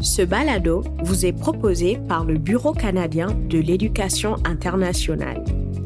[0.00, 5.44] Ce balado vous est proposé par le Bureau canadien de l'éducation internationale.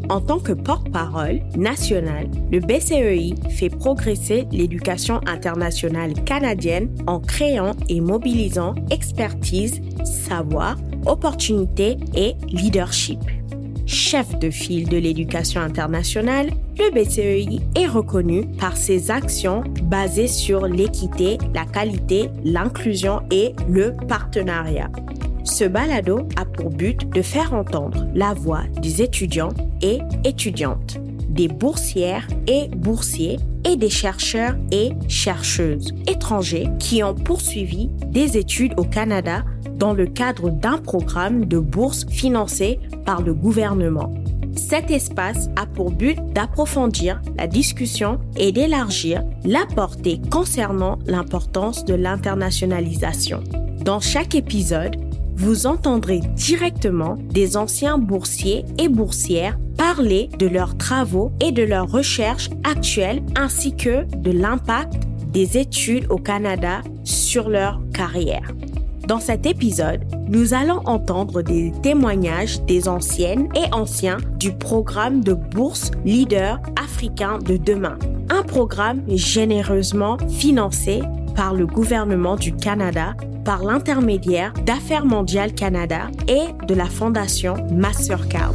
[0.08, 8.00] En tant que porte-parole national, le BCEI fait progresser l'éducation internationale canadienne en créant et
[8.00, 10.76] mobilisant expertise, savoir,
[11.06, 13.18] opportunités et leadership.
[13.86, 20.66] Chef de file de l'éducation internationale, le BCEI est reconnu par ses actions basées sur
[20.66, 24.90] l'équité, la qualité, l'inclusion et le partenariat.
[25.44, 29.52] Ce balado a pour but de faire entendre la voix des étudiants
[29.82, 30.96] et étudiantes,
[31.28, 38.72] des boursières et boursiers et des chercheurs et chercheuses étrangers qui ont poursuivi des études
[38.78, 39.44] au Canada
[39.76, 44.12] dans le cadre d'un programme de bourse financé par le gouvernement.
[44.56, 51.94] Cet espace a pour but d'approfondir la discussion et d'élargir la portée concernant l'importance de
[51.94, 53.42] l'internationalisation.
[53.84, 54.96] Dans chaque épisode,
[55.36, 61.90] vous entendrez directement des anciens boursiers et boursières parler de leurs travaux et de leurs
[61.90, 64.94] recherches actuelles ainsi que de l'impact
[65.32, 68.52] des études au Canada sur leur carrière.
[69.06, 75.34] Dans cet épisode, nous allons entendre des témoignages des anciennes et anciens du programme de
[75.34, 77.98] bourse Leader africain de demain,
[78.30, 81.02] un programme généreusement financé
[81.36, 88.54] par le gouvernement du Canada par l'intermédiaire d'Affaires mondiales Canada et de la fondation Mastercard.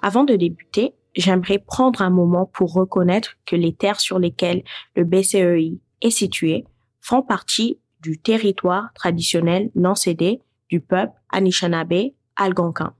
[0.00, 4.62] Avant de débuter, j'aimerais prendre un moment pour reconnaître que les terres sur lesquelles
[4.96, 6.64] le BCEI est situé
[7.02, 12.94] font partie du territoire traditionnel non cédé du peuple Anishinaabe algonquin.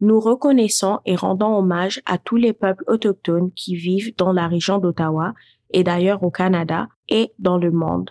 [0.00, 4.78] Nous reconnaissons et rendons hommage à tous les peuples autochtones qui vivent dans la région
[4.78, 5.34] d'Ottawa
[5.70, 8.10] et d'ailleurs au Canada et dans le monde.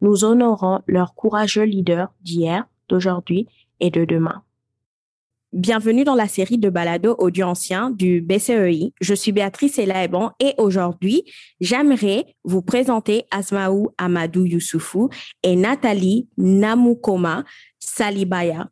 [0.00, 3.48] Nous honorons leurs courageux leaders d'hier, d'aujourd'hui
[3.80, 4.42] et de demain.
[5.52, 8.92] Bienvenue dans la série de balados audio anciens du BCEI.
[9.00, 11.22] Je suis Béatrice Elaebon et aujourd'hui,
[11.60, 15.08] j'aimerais vous présenter Asmaou Amadou Youssoufou
[15.44, 17.44] et Nathalie Namukoma
[17.78, 18.68] Salibaya.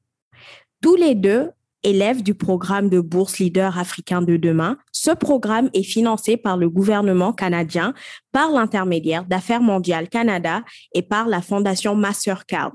[0.83, 1.51] Tous les deux
[1.85, 4.79] élèves du programme de bourse leader africain de demain.
[4.91, 7.95] Ce programme est financé par le gouvernement canadien
[8.33, 10.65] par l'intermédiaire d'Affaires mondiales Canada
[10.95, 12.73] et par la fondation Mastercard.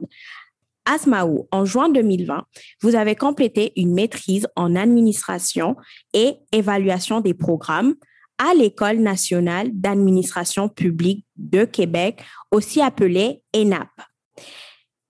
[0.90, 2.46] Asmaou, en juin 2020,
[2.82, 5.76] vous avez complété une maîtrise en administration
[6.14, 7.94] et évaluation des programmes
[8.40, 13.90] à l'École nationale d'administration publique de Québec, aussi appelée ENAP.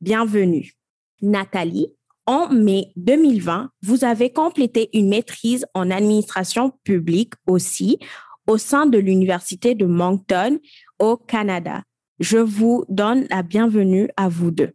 [0.02, 0.74] Bienvenue.
[1.22, 8.00] Nathalie, en mai 2020, vous avez complété une maîtrise en administration publique aussi
[8.48, 10.60] au sein de l'Université de Moncton
[11.00, 11.84] au Canada.
[12.20, 14.74] Je vous donne la bienvenue à vous deux.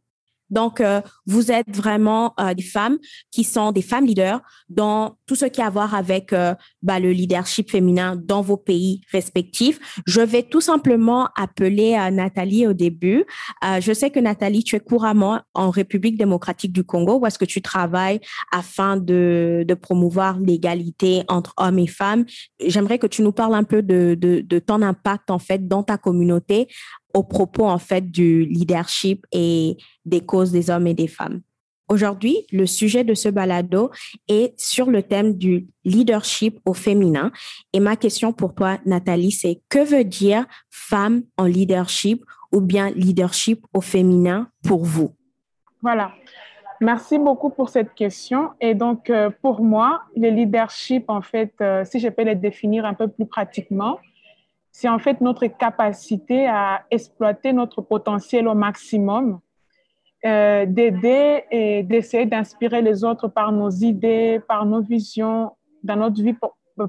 [0.55, 2.99] Donc, euh, vous êtes vraiment euh, des femmes
[3.33, 7.01] qui sont des femmes leaders dans tout ce qui a à voir avec euh, bah,
[7.01, 9.81] le leadership féminin dans vos pays respectifs.
[10.07, 13.25] Je vais tout simplement appeler Nathalie au début.
[13.81, 17.47] je sais que Nathalie, tu es couramment en République démocratique du Congo où est-ce que
[17.47, 18.21] tu travailles
[18.53, 22.27] afin de, promouvoir l'égalité entre hommes et femmes?
[22.61, 25.83] J'aimerais que tu nous parles un peu de, de, de ton impact en fait dans
[25.83, 26.69] ta communauté
[27.15, 31.41] au propos en fait du leadership et des causes des hommes et des femmes.
[31.89, 33.91] Aujourd'hui, le sujet de ce balado
[34.27, 37.31] est sur le thème du leadership au féminin.
[37.75, 42.91] Et ma question pour toi, Nathalie, c'est que veut dire femme en leadership ou bien
[42.91, 45.11] leadership au féminin pour vous?
[45.83, 46.13] Voilà.
[46.81, 48.51] Merci beaucoup pour cette question.
[48.61, 52.85] Et donc, euh, pour moi, le leadership, en fait, euh, si je peux le définir
[52.87, 53.99] un peu plus pratiquement,
[54.77, 59.39] c'est en fait notre capacité à exploiter notre potentiel au maximum,
[60.27, 65.53] euh, d'aider et d'essayer d'inspirer les autres par nos idées, par nos visions
[65.85, 66.35] dans notre vie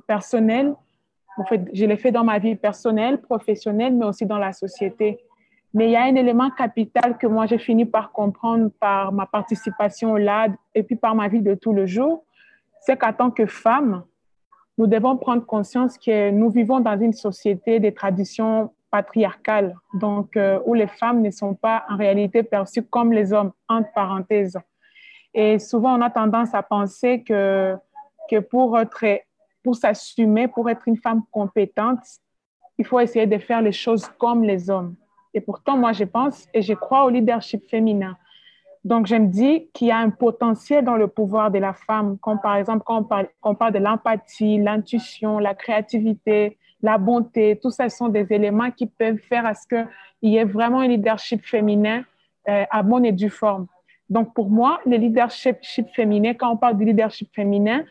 [0.07, 0.73] personnelle.
[1.38, 5.19] En fait, je l'ai fait dans ma vie personnelle, professionnelle, mais aussi dans la société.
[5.75, 9.28] Mais il y a un élément capital que moi j'ai fini par comprendre par ma
[9.28, 12.26] participation au LAD et puis par ma vie de tous les jours,
[12.81, 14.03] c'est qu'en tant que femme,
[14.78, 20.60] nous devons prendre conscience que nous vivons dans une société des traditions patriarcales, donc euh,
[20.66, 24.58] où les femmes ne sont pas en réalité perçues comme les hommes, entre parenthèses.
[25.34, 27.76] Et souvent, on a tendance à penser que,
[28.30, 29.04] que pour, être,
[29.64, 32.00] pour s'assumer, pour être une femme compétente,
[32.78, 34.96] il faut essayer de faire les choses comme les hommes.
[35.34, 38.16] Et pourtant, moi, je pense et je crois au leadership féminin.
[38.85, 42.20] Donc, je me dis qu'il y a un potentiel dans le pouvoir de la femme,
[42.20, 43.09] comme par exemple quand
[43.43, 47.59] on parle, de l'empathie, l'intuition, la créativité, la bonté.
[47.59, 50.87] Tout ça sont des éléments qui peuvent faire à ce qu'il y ait vraiment un
[50.87, 52.03] leadership féminin
[52.46, 53.66] à bonne et due forme.
[54.08, 55.58] Donc, pour moi, le leadership
[55.96, 57.84] féminin, quand on parle de leadership féminin,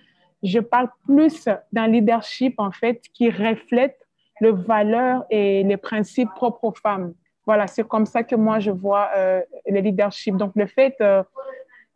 [0.44, 3.98] je parle plus d'un leadership, en fait, qui reflète
[4.40, 7.14] les valeurs et les principes propres aux femmes.
[7.46, 10.36] Voilà, c'est comme ça que moi, je vois euh, le leadership.
[10.36, 11.22] Donc, le fait euh,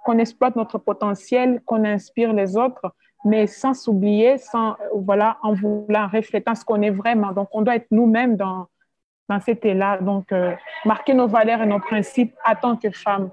[0.04, 6.08] qu'on exploite notre potentiel, qu'on inspire les autres, mais sans s'oublier, sans, voilà, en voulant
[6.08, 7.32] refléter ce qu'on est vraiment.
[7.32, 8.66] Donc, on doit être nous-mêmes dans,
[9.28, 9.98] dans cet élan.
[10.02, 10.54] Donc, euh,
[10.84, 13.30] marquer nos valeurs et nos principes en tant que femmes.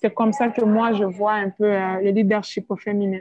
[0.00, 3.20] C'est comme ça que moi, je vois un peu euh, le leadership au féminin.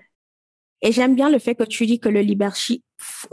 [0.82, 2.84] Et j'aime bien le fait que tu dis que le leadership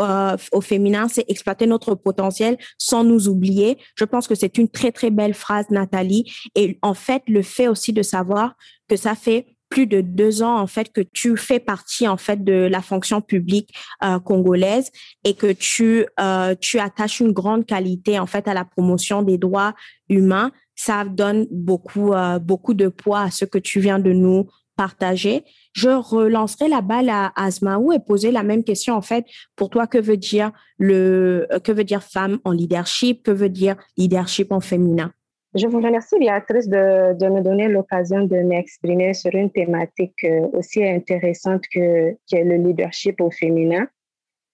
[0.01, 3.79] euh, au féminin, c'est exploiter notre potentiel sans nous oublier.
[3.97, 6.33] Je pense que c'est une très, très belle phrase, Nathalie.
[6.55, 8.55] Et en fait, le fait aussi de savoir
[8.89, 12.45] que ça fait plus de deux ans en fait que tu fais partie en fait
[12.45, 13.75] de la fonction publique
[14.05, 14.91] euh, congolaise
[15.25, 19.39] et que tu euh, tu attaches une grande qualité en fait à la promotion des
[19.39, 19.75] droits
[20.09, 22.13] humains ça donne beaucoup
[22.43, 25.45] beaucoup de poids à ce que tu viens de nous partager
[25.75, 29.27] je relancerai la balle à Asmaou et poser la même question en fait
[29.57, 33.77] pour toi que veut dire le que veut dire femme en leadership que veut dire
[33.99, 35.13] leadership en féminin?
[35.57, 40.49] Je vous remercie, Béatrice, de, de me donner l'occasion de m'exprimer sur une thématique euh,
[40.53, 43.87] aussi intéressante que, que le leadership au féminin.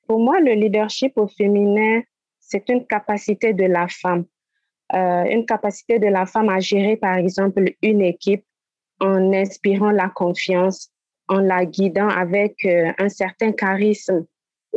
[0.06, 2.02] Pour moi, le leadership au féminin,
[2.38, 4.24] c'est une capacité de la femme,
[4.92, 8.44] euh, une capacité de la femme à gérer, par exemple, une équipe
[9.00, 10.90] en inspirant la confiance,
[11.30, 14.26] en la guidant avec euh, un certain charisme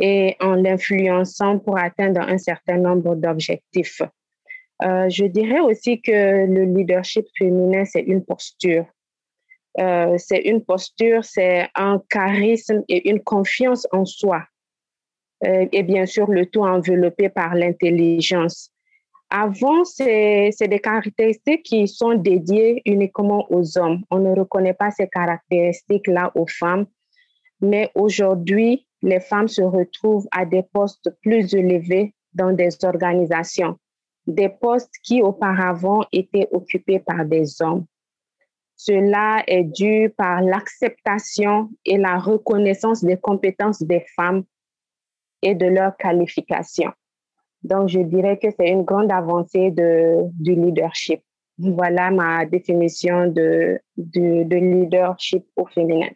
[0.00, 4.00] et en l'influençant pour atteindre un certain nombre d'objectifs.
[4.82, 8.86] Euh, je dirais aussi que le leadership féminin, c'est une posture.
[9.80, 14.44] Euh, c'est une posture, c'est un charisme et une confiance en soi.
[15.72, 18.70] Et bien sûr, le tout enveloppé par l'intelligence.
[19.36, 24.04] Avant, c'est des caractéristiques qui sont dédiées uniquement aux hommes.
[24.10, 26.86] On ne reconnaît pas ces caractéristiques-là aux femmes.
[27.60, 33.76] Mais aujourd'hui, les femmes se retrouvent à des postes plus élevés dans des organisations
[34.26, 37.86] des postes qui auparavant étaient occupés par des hommes.
[38.76, 44.44] Cela est dû par l'acceptation et la reconnaissance des compétences des femmes
[45.42, 46.92] et de leurs qualifications.
[47.64, 51.20] Donc, je dirais que c'est une grande avancée de, du leadership.
[51.58, 56.10] Voilà ma définition de, de, de leadership au féminin.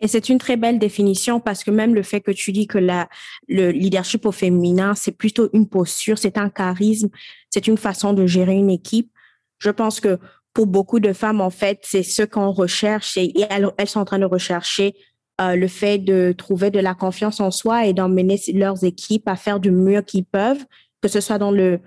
[0.00, 2.78] Et c'est une très belle définition parce que même le fait que tu dis que
[2.78, 3.08] la,
[3.48, 7.08] le leadership au féminin, c'est plutôt une posture, c'est un charisme,
[7.48, 9.10] c'est une façon de gérer une équipe.
[9.58, 10.18] Je pense que
[10.52, 14.04] pour beaucoup de femmes, en fait, c'est ce qu'on recherche et, elles, elles, sont en
[14.04, 14.94] train de rechercher
[15.38, 19.36] euh, le fait de trouver de la confiance en soi et d'emmener leurs équipes à
[19.36, 20.64] faire du mieux qu'ils peuvent,
[21.02, 21.80] que ce soit dans le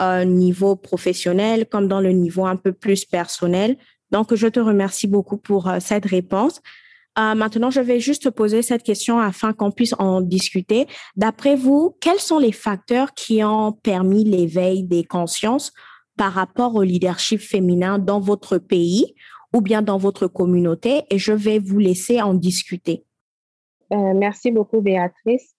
[0.00, 3.76] euh, niveau professionnel comme dans le niveau un peu plus personnel.
[4.10, 6.60] Donc, je te remercie beaucoup pour euh, cette réponse.
[7.16, 10.86] Maintenant, je vais juste poser cette question afin qu'on puisse en discuter.
[11.16, 15.72] D'après vous, quels sont les facteurs qui ont permis l'éveil des consciences
[16.16, 19.16] par rapport au leadership féminin dans votre pays
[19.54, 21.02] ou bien dans votre communauté?
[21.10, 23.04] Et je vais vous laisser en discuter.
[23.92, 25.54] Euh, merci beaucoup, Béatrice.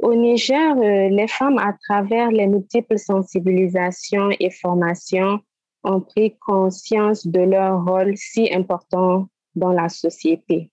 [0.00, 5.40] Au Niger, euh, les femmes, à travers les multiples sensibilisations et formations,
[5.84, 10.70] ont pris conscience de leur rôle si important dans la société.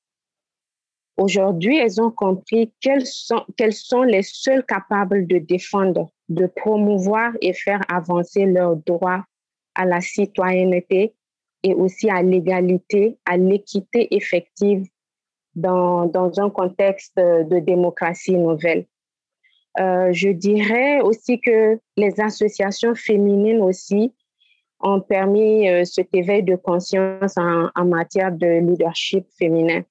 [1.17, 7.33] Aujourd'hui, elles ont compris quelles sont, quelles sont les seules capables de défendre, de promouvoir
[7.41, 9.23] et faire avancer leurs droits
[9.75, 11.13] à la citoyenneté
[11.63, 14.85] et aussi à l'égalité, à l'équité effective
[15.55, 18.85] dans, dans, un contexte de démocratie nouvelle.
[19.79, 24.13] Euh, je dirais aussi que les associations féminines aussi
[24.79, 29.83] ont permis euh, cet éveil de conscience en, matière de leadership féminin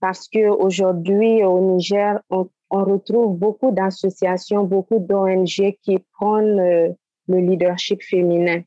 [0.00, 6.88] parce qu'aujourd'hui, au Niger, on, retrouve beaucoup d'associations, beaucoup d'ONG qui prennent euh,
[7.28, 8.62] le leadership féminin.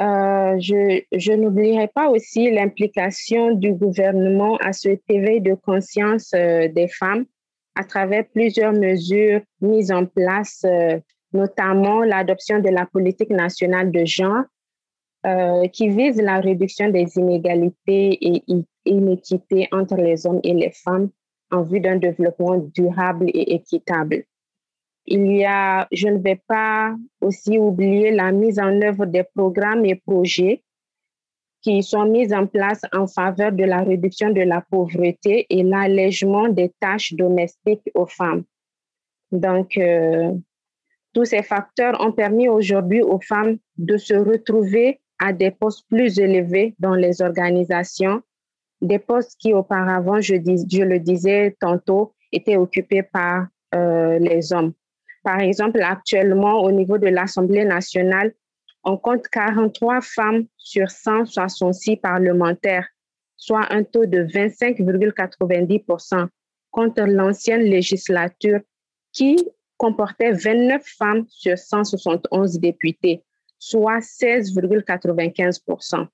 [0.00, 6.88] Euh, je, n'oublierai pas aussi l'implication du gouvernement à ce éveil de conscience euh, des
[6.88, 7.26] femmes
[7.74, 10.98] à travers plusieurs mesures mises en place, euh,
[11.34, 14.44] notamment l'adoption de la politique nationale de genre,
[15.74, 18.42] qui vise la réduction des inégalités et
[18.86, 21.10] inéquité entre les hommes et les femmes
[21.50, 24.24] en vue d'un développement durable et équitable.
[25.12, 29.84] Il y a, je ne vais pas aussi oublier la mise en œuvre des programmes
[29.84, 30.62] et projets
[31.62, 36.48] qui sont mis en place en faveur de la réduction de la pauvreté et l'allègement
[36.48, 38.44] des tâches domestiques aux femmes.
[39.32, 40.32] Donc, euh,
[41.12, 46.20] tous ces facteurs ont permis aujourd'hui aux femmes de se retrouver à des postes plus
[46.20, 48.22] élevés dans les organisations,
[48.80, 54.52] des postes qui auparavant, je, dis, je le disais tantôt, étaient occupés par euh, les
[54.52, 54.72] hommes.
[55.22, 58.32] Par exemple, actuellement, au niveau de l'Assemblée nationale,
[58.84, 62.88] on compte 43 femmes sur 166 parlementaires,
[63.36, 66.26] soit un taux de 25,90%
[66.70, 68.60] contre l'ancienne législature
[69.12, 69.36] qui
[69.76, 73.22] comportait 29 femmes sur 171 députés,
[73.58, 76.06] soit 16,95%.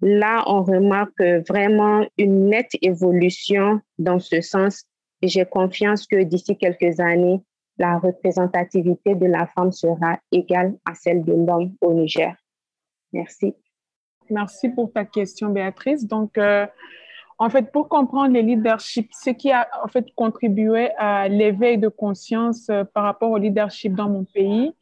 [0.00, 4.84] Là, on remarque vraiment une nette évolution dans ce sens
[5.22, 7.40] et j'ai confiance que d'ici quelques années,
[7.78, 12.34] la représentativité de la femme sera égale à celle de l'homme au Niger.
[13.12, 13.54] Merci.
[14.30, 16.06] Merci pour ta question, Béatrice.
[16.06, 16.66] Donc, euh,
[17.38, 21.88] en fait, pour comprendre le leadership, ce qui a en fait contribué à l'éveil de
[21.88, 24.72] conscience euh, par rapport au leadership dans mon pays,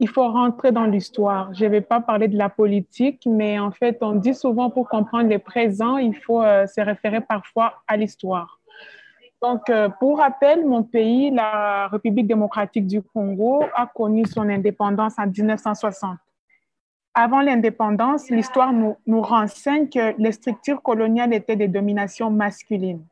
[0.00, 1.52] il faut rentrer dans l'histoire.
[1.54, 4.88] Je ne vais pas parler de la politique, mais en fait, on dit souvent pour
[4.88, 8.57] comprendre le présent, il faut euh, se référer parfois à l'histoire.
[9.40, 15.14] Donc, euh, pour rappel, mon pays, la République démocratique du Congo, a connu son indépendance
[15.16, 16.18] en 1960.
[17.14, 23.04] Avant l'indépendance, l'histoire nous, nous, renseigne que les structures coloniales étaient des dominations masculines.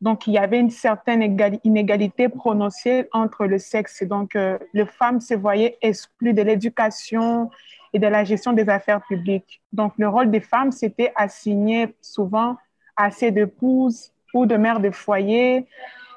[0.00, 1.22] Donc, il y avait une certaine
[1.64, 4.04] inégalité prononcée entre le sexe.
[4.04, 7.50] Donc, euh, les femmes se voyaient exclues de l'éducation
[7.92, 9.60] et de la gestion des affaires publiques.
[9.72, 12.56] Donc, le rôle des femmes s'était assigné souvent
[12.96, 15.66] à ces d'épouses ou de mères de foyer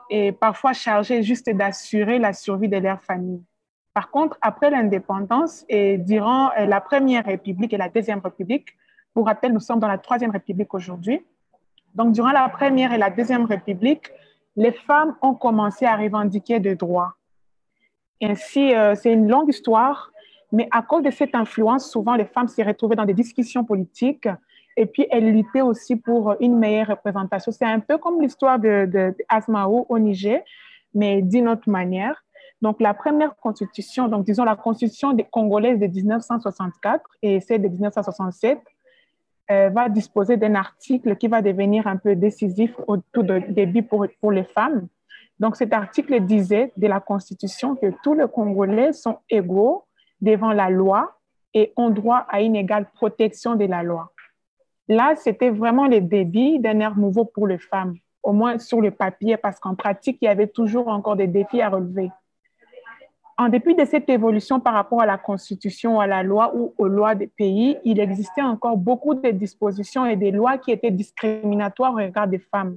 [0.10, 3.42] et parfois chargées juste d'assurer la survie de leur famille.
[3.94, 8.76] Par contre, après l'indépendance et durant euh, la Première République et la Deuxième République,
[9.14, 11.26] pour rappel, nous sommes dans la Troisième République aujourd'hui.
[11.94, 14.10] Donc, durant la Première et la Deuxième République,
[14.56, 17.16] les femmes ont commencé à revendiquer des droits.
[18.22, 20.12] Ainsi, euh, c'est une longue histoire,
[20.52, 24.28] mais à cause de cette influence, souvent les femmes s'y retrouvaient dans des discussions politiques
[24.78, 27.52] et puis elles luttaient aussi pour une meilleure représentation.
[27.52, 29.14] C'est un peu comme l'histoire de,
[29.90, 30.42] au Niger,
[30.94, 32.24] mais d'une autre manière.
[32.62, 37.68] Donc, la première constitution, donc disons la constitution des Congolaises de 1964 et celle de
[37.68, 38.60] 1967,
[39.50, 44.06] euh, va disposer d'un article qui va devenir un peu décisif au tout début pour,
[44.22, 44.88] pour les femmes.
[45.40, 49.86] Donc, cet article disait de la Constitution que tous les Congolais sont égaux
[50.22, 51.18] devant la loi
[51.54, 54.12] et ont droit à une égale protection de la loi.
[54.92, 58.92] Là, c'était vraiment le début d'un air nouveau pour les femmes, au moins sur le
[58.92, 62.12] papier, parce qu'en pratique, il y avait toujours encore des défis à relever.
[63.38, 66.90] En dépit de cette évolution par rapport à la Constitution, à la loi ou aux
[66.90, 71.94] lois des pays, il existait encore beaucoup de dispositions et des lois qui étaient discriminatoires
[71.94, 72.76] au regard des femmes.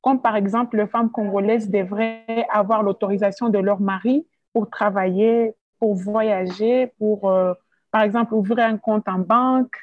[0.00, 5.94] Comme par exemple, les femmes congolaises devraient avoir l'autorisation de leur mari pour travailler, pour
[5.94, 7.52] voyager, pour, euh,
[7.90, 9.76] par exemple, ouvrir un compte en banque.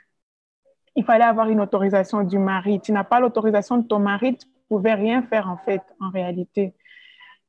[0.98, 2.82] Il fallait avoir une autorisation du mari.
[2.82, 6.10] Tu n'as pas l'autorisation de ton mari, tu ne pouvais rien faire en fait, en
[6.10, 6.74] réalité.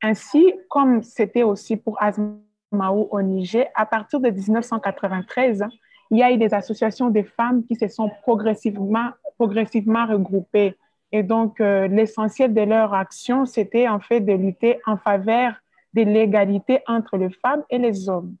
[0.03, 2.35] Ainsi, comme c'était aussi pour Asma
[2.71, 5.65] Mao au Niger, à partir de 1993,
[6.11, 10.77] il y a eu des associations de femmes qui se sont progressivement, progressivement regroupées.
[11.11, 15.53] Et donc, euh, l'essentiel de leur action, c'était en fait de lutter en faveur
[15.95, 18.35] de l'égalité entre les femmes et les hommes.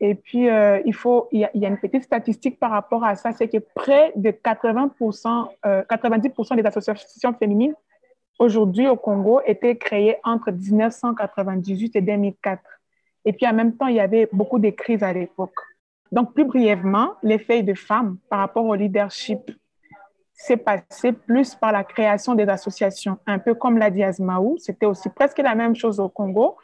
[0.00, 3.48] Et puis, euh, il, faut, y a, une petite statistique par rapport à ça, c'est
[3.48, 7.74] que près de 80%, 90% euh, des associations féminines
[8.38, 12.62] aujourd'hui au Congo étaient créées entre 1998 et 2004.
[13.24, 15.54] Et puis en même temps, il y avait beaucoup de crises à l'époque.
[16.12, 19.50] Donc, plus brièvement, l'effet de femmes par rapport au leadership
[20.32, 24.56] s'est passé plus par la création des associations, un peu comme l'a dit Asmaou.
[24.58, 26.56] C'était aussi presque la même chose au Congo,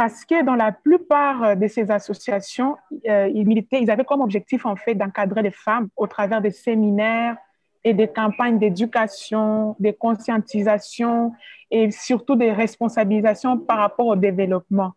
[0.00, 4.64] parce que dans la plupart de ces associations, euh, ils, militaient, ils avaient comme objectif
[4.64, 7.36] en fait d'encadrer les femmes au travers des séminaires
[7.84, 11.32] et des campagnes d'éducation, de conscientisation
[11.70, 14.92] et surtout des responsabilisations par rapport au développement.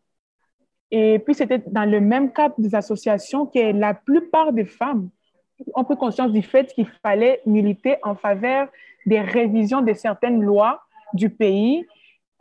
[0.89, 5.09] Et puis, c'était dans le même cadre des associations que la plupart des femmes
[5.75, 8.69] ont pris conscience du fait qu'il fallait militer en faveur
[9.05, 10.79] des révisions de certaines lois
[11.13, 11.85] du pays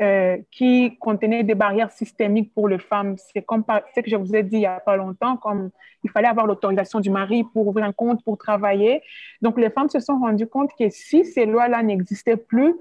[0.00, 3.16] euh, qui contenaient des barrières systémiques pour les femmes.
[3.18, 3.62] C'est comme
[3.94, 5.70] ce que je vous ai dit il n'y a pas longtemps, comme
[6.02, 9.02] il fallait avoir l'autorisation du mari pour ouvrir un compte, pour travailler.
[9.42, 12.74] Donc, les femmes se sont rendues compte que si ces lois-là n'existaient plus,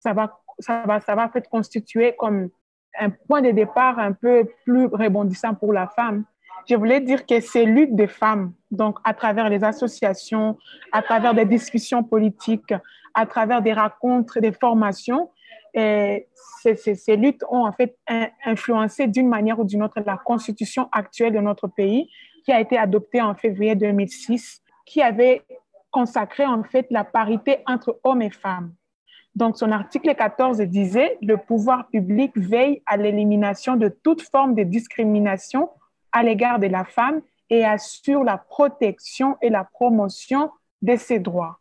[0.00, 2.50] ça va, ça va, ça va être constitué comme
[2.98, 6.24] un point de départ un peu plus rebondissant pour la femme.
[6.68, 10.58] Je voulais dire que ces luttes des femmes, donc à travers les associations,
[10.90, 12.74] à travers des discussions politiques,
[13.14, 15.30] à travers des rencontres, des formations,
[15.76, 16.26] et
[16.62, 17.96] ces, ces, ces, luttes ont en fait
[18.44, 22.10] influencé d'une manière ou d'une autre la constitution actuelle de notre pays
[22.44, 25.42] qui a été adoptée en février 2006 qui avait
[25.90, 28.72] consacré en fait la parité entre hommes et femmes.
[29.34, 34.62] Donc, son article 14 disait, le pouvoir public veille à l'élimination de toute forme de
[34.62, 35.68] discrimination
[36.10, 41.58] à l'égard de la femme et assure la protection et la promotion de ses droits.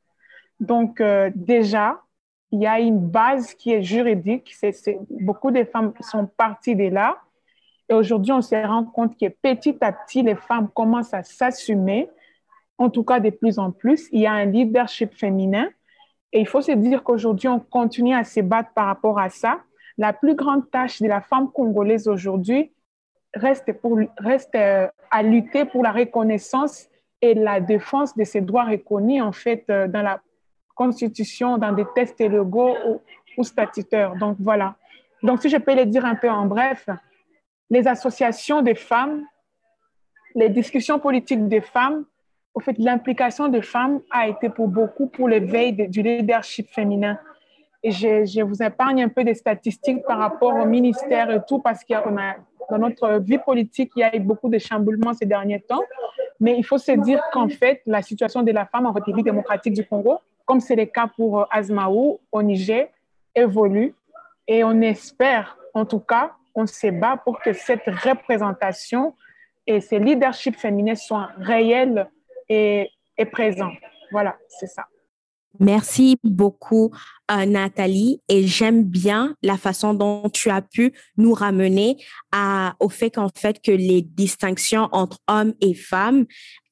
[0.62, 2.00] Donc, euh, déjà,
[2.56, 4.56] il y a une base qui est juridique.
[4.58, 7.18] C'est, beaucoup de femmes sont parties de là.
[7.90, 12.10] Et aujourd'hui, on se rend compte que petit à petit, les femmes commencent à s'assumer,
[12.78, 14.08] en tout cas de plus en plus.
[14.14, 15.68] Il y a un leadership féminin.
[16.32, 19.60] Et il faut se dire qu'aujourd'hui, on continue à se battre par rapport à ça.
[19.98, 22.72] La plus grande tâche de la femme congolaise aujourd'hui
[23.34, 23.70] reste,
[24.18, 26.88] reste euh, à lutter pour la reconnaissance
[27.22, 30.22] et la défense de ses droits reconnus, en fait, euh, dans la
[30.76, 33.02] constitution, dans des tests légaux ou,
[33.38, 34.16] ou statutaires.
[34.16, 34.76] Donc, voilà.
[35.24, 36.88] Donc, si je peux le dire un peu en bref,
[37.70, 39.24] les associations des femmes,
[40.36, 42.06] les discussions politiques des femmes,
[42.54, 47.18] au fait, l'implication des femmes a été pour beaucoup pour l'éveil du leadership féminin.
[47.84, 51.60] Et je, je, vous épargne un peu des statistiques par rapport au ministère et tout,
[51.60, 52.00] parce qu'il
[52.70, 55.84] dans notre vie politique, il y a eu beaucoup de chamboulements ces derniers temps.
[56.40, 59.74] Mais il faut se dire qu'en fait, la situation de la femme en République démocratique
[59.74, 62.88] du Congo, comme c'est le cas pour euh, Azmaou au Niger,
[63.34, 63.94] évolue.
[64.48, 69.16] Et on espère, en tout cas, on se bat pour que cette représentation
[69.68, 72.08] et ces leaderships féminins soient réels
[72.48, 73.74] et, et présents.
[74.12, 74.86] Voilà, c'est ça.
[75.60, 76.92] Merci beaucoup,
[77.32, 78.22] euh, Nathalie.
[78.30, 81.98] Et j'aime bien la façon dont tu as pu nous ramener
[82.80, 86.26] au fait qu'en fait, que les distinctions entre hommes et femmes,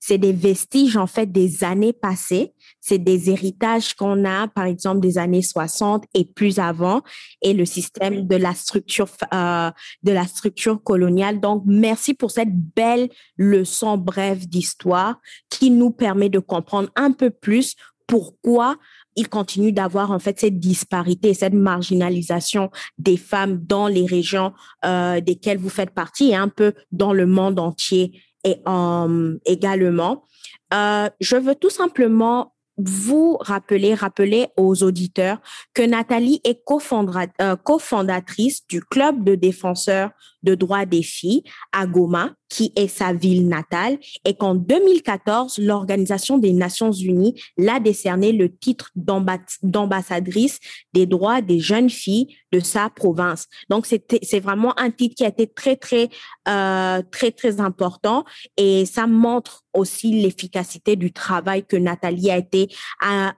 [0.05, 2.51] c'est des vestiges, en fait, des années passées.
[2.81, 7.03] C'est des héritages qu'on a, par exemple, des années 60 et plus avant,
[7.41, 9.71] et le système de la structure, euh,
[10.03, 11.39] de la structure coloniale.
[11.39, 17.29] Donc, merci pour cette belle leçon brève d'histoire qui nous permet de comprendre un peu
[17.29, 18.77] plus pourquoi
[19.15, 24.53] il continue d'avoir en fait cette disparité, cette marginalisation des femmes dans les régions
[24.85, 30.25] euh, desquelles vous faites partie et un peu dans le monde entier et euh, également.
[30.73, 35.39] Euh, je veux tout simplement vous rappeler, rappeler aux auditeurs
[35.75, 40.09] que Nathalie est cofondatrice du Club de défenseurs
[40.43, 46.37] de droits des filles à Goma, qui est sa ville natale, et qu'en 2014, l'Organisation
[46.37, 50.59] des Nations Unies l'a décerné le titre d'ambassadrice
[50.93, 53.47] des droits des jeunes filles de sa province.
[53.69, 56.09] Donc, c'est vraiment un titre qui a été très, très,
[56.47, 58.25] euh, très, très important
[58.57, 62.67] et ça montre aussi l'efficacité du travail que Nathalie a été
[63.01, 63.33] a,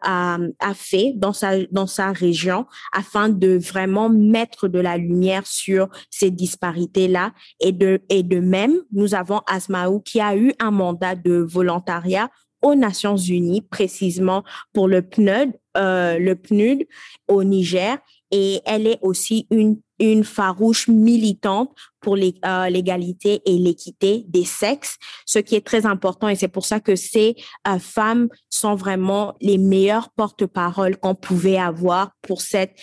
[0.74, 6.32] fait dans sa dans sa région afin de vraiment mettre de la lumière sur ces
[6.32, 11.16] disparités là et de et de même nous avons Asmaou qui a eu un mandat
[11.16, 12.30] de volontariat
[12.62, 16.88] aux Nations Unies précisément pour le PNUD euh, le PNUD
[17.28, 17.98] au Niger.
[18.32, 24.98] Et elle est aussi une, une farouche militante pour euh, l'égalité et l'équité des sexes,
[25.26, 26.28] ce qui est très important.
[26.28, 27.36] Et c'est pour ça que ces
[27.68, 32.76] euh, femmes sont vraiment les meilleures porte-parole qu'on pouvait avoir pour cette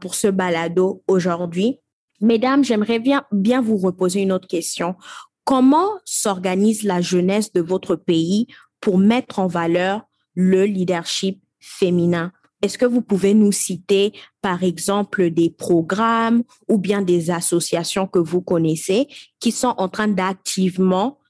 [0.00, 1.80] pour ce balado aujourd'hui.
[2.20, 4.96] Mesdames, j'aimerais bien vous reposer une autre question.
[5.44, 8.46] Comment s'organise la jeunesse de votre pays
[8.80, 10.02] pour mettre en valeur
[10.34, 12.32] le leadership féminin?
[12.60, 18.18] Est-ce que vous pouvez nous citer, par exemple, des programmes ou bien des associations que
[18.18, 19.06] vous connaissez
[19.38, 21.20] qui sont en train d'activement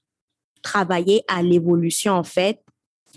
[0.62, 2.62] travailler à l'évolution, en fait,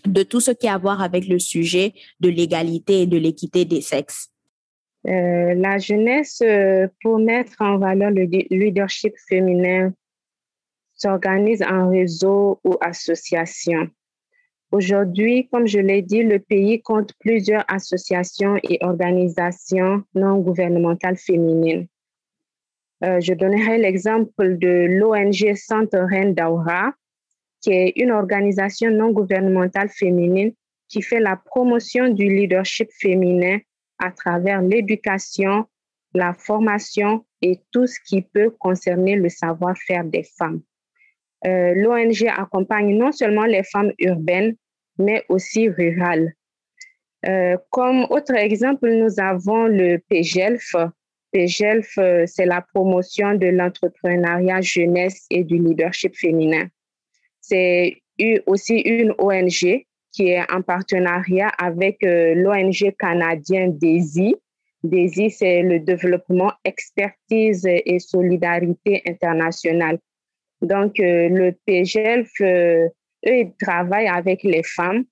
[0.05, 3.63] de tout ce qui a à voir avec le sujet de l'égalité et de l'équité
[3.63, 4.30] des sexes?
[5.07, 9.93] Euh, la jeunesse, euh, pour mettre en valeur le leadership féminin,
[10.93, 13.89] s'organise en réseau ou association.
[14.71, 21.87] Aujourd'hui, comme je l'ai dit, le pays compte plusieurs associations et organisations non gouvernementales féminines.
[23.03, 26.93] Euh, je donnerai l'exemple de l'ONG Centre d'Aura,
[27.61, 30.53] qui est une organisation non gouvernementale féminine
[30.87, 33.57] qui fait la promotion du leadership féminin
[34.01, 35.65] à travers l'éducation,
[36.13, 40.61] la formation et tout ce qui peut concerner le savoir-faire des femmes.
[41.45, 44.55] Euh, L'ONG accompagne non seulement les femmes urbaines,
[44.97, 46.33] mais aussi rurales.
[47.27, 50.75] Euh, comme autre exemple, nous avons le PGELF.
[51.31, 56.67] PGELF, euh, c'est la promotion de l'entrepreneuriat jeunesse et du leadership féminin.
[57.39, 58.01] C'est
[58.45, 64.35] aussi une ONG qui est en partenariat avec l'ONG canadien DESI.
[64.83, 69.99] DESI, c'est le développement, expertise et solidarité internationale.
[70.61, 72.87] Donc, euh, le PGELF, euh,
[73.27, 75.05] eux, ils travaillent avec les femmes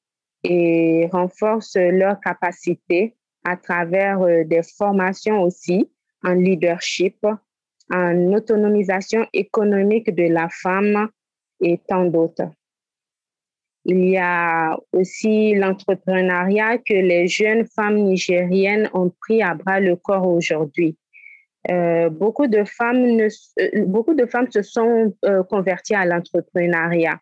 [0.44, 5.90] et renforcent leurs capacités à travers euh, des formations aussi
[6.24, 7.26] en leadership,
[7.92, 11.10] en autonomisation économique de la femme
[11.62, 12.52] et tant d'autres.
[13.92, 19.96] Il y a aussi l'entrepreneuriat que les jeunes femmes nigériennes ont pris à bras le
[19.96, 20.96] corps aujourd'hui.
[21.72, 27.18] Euh, beaucoup, de femmes euh, beaucoup de femmes se sont euh, converties à l'entrepreneuriat.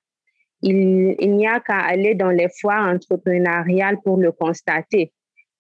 [0.61, 5.13] Il, n'y a qu'à aller dans les foires entrepreneuriales pour le constater.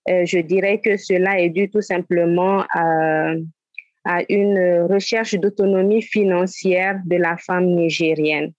[0.07, 7.37] je dirais que cela est dû tout simplement à une recherche d'autonomie financière de la
[7.37, 8.51] femme nigérienne.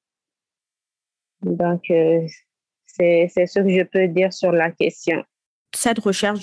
[1.43, 1.83] Donc,
[2.99, 5.23] c'est ce que je peux dire sur la question.
[5.75, 6.41] Cette recherche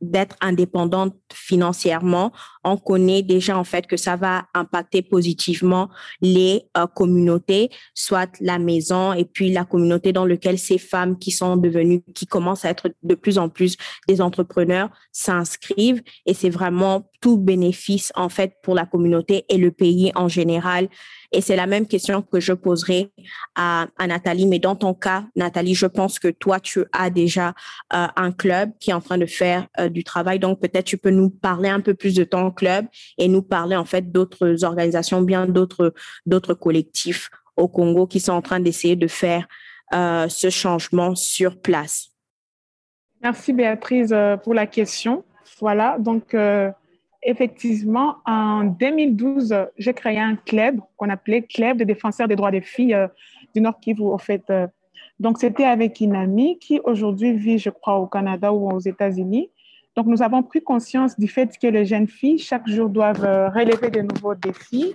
[0.00, 2.32] d'être indépendante financièrement,
[2.64, 5.88] on connaît déjà en fait que ça va impacter positivement
[6.20, 11.30] les euh, communautés, soit la maison et puis la communauté dans laquelle ces femmes qui
[11.30, 16.50] sont devenues, qui commencent à être de plus en plus des entrepreneurs s'inscrivent et c'est
[16.50, 20.86] vraiment tout bénéfice en fait pour la communauté et le pays en général.
[21.32, 23.10] Et c'est la même question que je poserai
[23.56, 24.46] à, à, Nathalie.
[24.46, 27.48] Mais dans ton cas, Nathalie, je pense que toi, tu as déjà
[27.92, 30.38] euh, un club qui est en train de faire euh, du travail.
[30.38, 32.86] Donc, peut-être tu peux nous parler un peu plus de ton club
[33.18, 35.94] et nous parler en fait d'autres organisations, bien d'autres
[36.26, 39.48] d'autres collectifs au Congo qui sont en train d'essayer de faire
[39.94, 42.10] euh, ce changement sur place.
[43.20, 45.24] Merci Béatrice pour la question.
[45.58, 46.32] Voilà, donc
[47.26, 52.60] effectivement, en 2012, j'ai créé un club qu'on appelait Club de défenseurs des droits des
[52.60, 53.08] filles euh,
[53.54, 54.44] du Nord Kivu, fait.
[54.50, 54.66] Euh.
[55.18, 59.50] donc, c'était avec une amie qui aujourd'hui vit, je crois, au Canada ou aux États-Unis.
[59.96, 63.48] Donc, nous avons pris conscience du fait que les jeunes filles, chaque jour, doivent euh,
[63.48, 64.94] relever de nouveaux défis.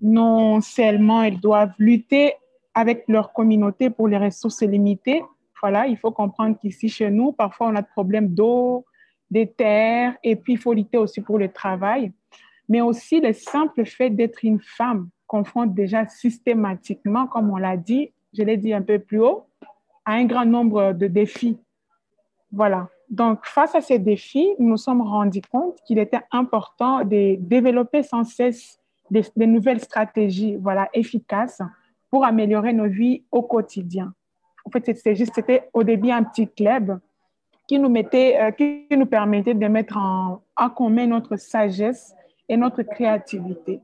[0.00, 2.34] Non seulement elles doivent lutter
[2.74, 5.22] avec leur communauté pour les ressources limitées.
[5.60, 8.84] Voilà, il faut comprendre qu'ici, chez nous, parfois, on a des problèmes d'eau,
[9.30, 12.12] des terres, et puis il faut lutter aussi pour le travail.
[12.68, 18.12] Mais aussi le simple fait d'être une femme confronte déjà systématiquement, comme on l'a dit,
[18.36, 19.46] je l'ai dit un peu plus haut,
[20.04, 21.58] à un grand nombre de défis.
[22.52, 22.88] Voilà.
[23.10, 28.02] Donc, face à ces défis, nous nous sommes rendus compte qu'il était important de développer
[28.02, 28.78] sans cesse
[29.10, 31.60] des, nouvelles stratégies voilà, efficaces
[32.10, 34.14] pour améliorer nos vies au quotidien.
[34.64, 36.98] En fait, c'était juste, c'était au début un petit club
[37.66, 42.14] qui nous, mettait, euh, qui nous permettait de mettre en, en, commun notre sagesse
[42.48, 43.80] et notre créativité.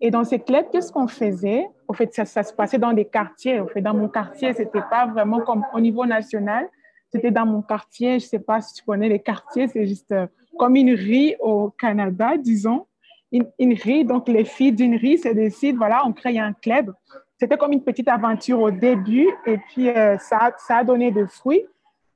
[0.00, 1.68] Et dans ces clubs, qu'est-ce qu'on faisait?
[1.86, 3.60] Au fait, ça, se passait dans des quartiers.
[3.60, 6.68] Au fait, dans mon quartier, ce n'était pas vraiment comme au niveau national.
[7.12, 8.18] C'était dans mon quartier.
[8.18, 9.68] Je ne sais pas si tu connais les quartiers.
[9.68, 10.26] C'est juste euh,
[10.58, 12.86] comme une rue au Canada, disons.
[13.30, 14.02] Une, une rue.
[14.02, 16.92] Donc, les filles d'une rue se décident, voilà, on crée un club.
[17.38, 19.28] C'était comme une petite aventure au début.
[19.46, 21.64] Et puis, euh, ça, ça a donné des fruits.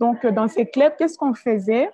[0.00, 1.90] Donc, euh, dans ces clubs, qu'est-ce qu'on faisait?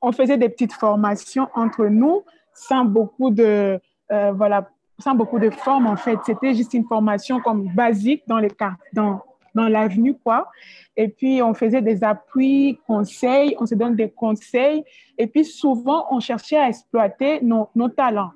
[0.00, 3.80] On faisait des petites formations entre nous sans beaucoup de,
[4.12, 6.18] euh, voilà, sans beaucoup de formes, en fait.
[6.24, 8.50] C'était juste une formation comme basique dans, les,
[8.92, 9.20] dans,
[9.54, 10.50] dans l'avenue, quoi.
[10.96, 14.84] Et puis, on faisait des appuis, conseils, on se donne des conseils.
[15.18, 18.32] Et puis, souvent, on cherchait à exploiter nos, nos talents.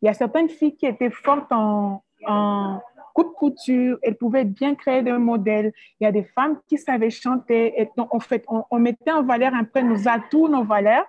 [0.00, 2.02] Il y a certaines filles qui étaient fortes en
[3.14, 5.72] coupe couture, elles pouvaient bien créer des modèles.
[6.00, 7.80] Il y a des femmes qui savaient chanter.
[7.80, 11.06] Et donc, en fait, on, mettait en valeur un peu nos atouts, nos valeurs.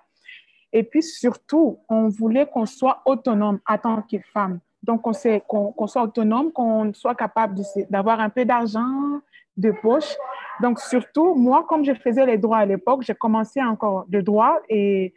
[0.72, 4.60] Et puis surtout, on voulait qu'on soit autonome en tant que femme.
[4.82, 9.20] Donc, on qu'on soit autonome, qu'on soit capable d'avoir un peu d'argent
[9.56, 10.14] de poche.
[10.62, 14.58] Donc, surtout, moi, comme je faisais les droits à l'époque, j'ai commencé encore de droit
[14.68, 15.12] et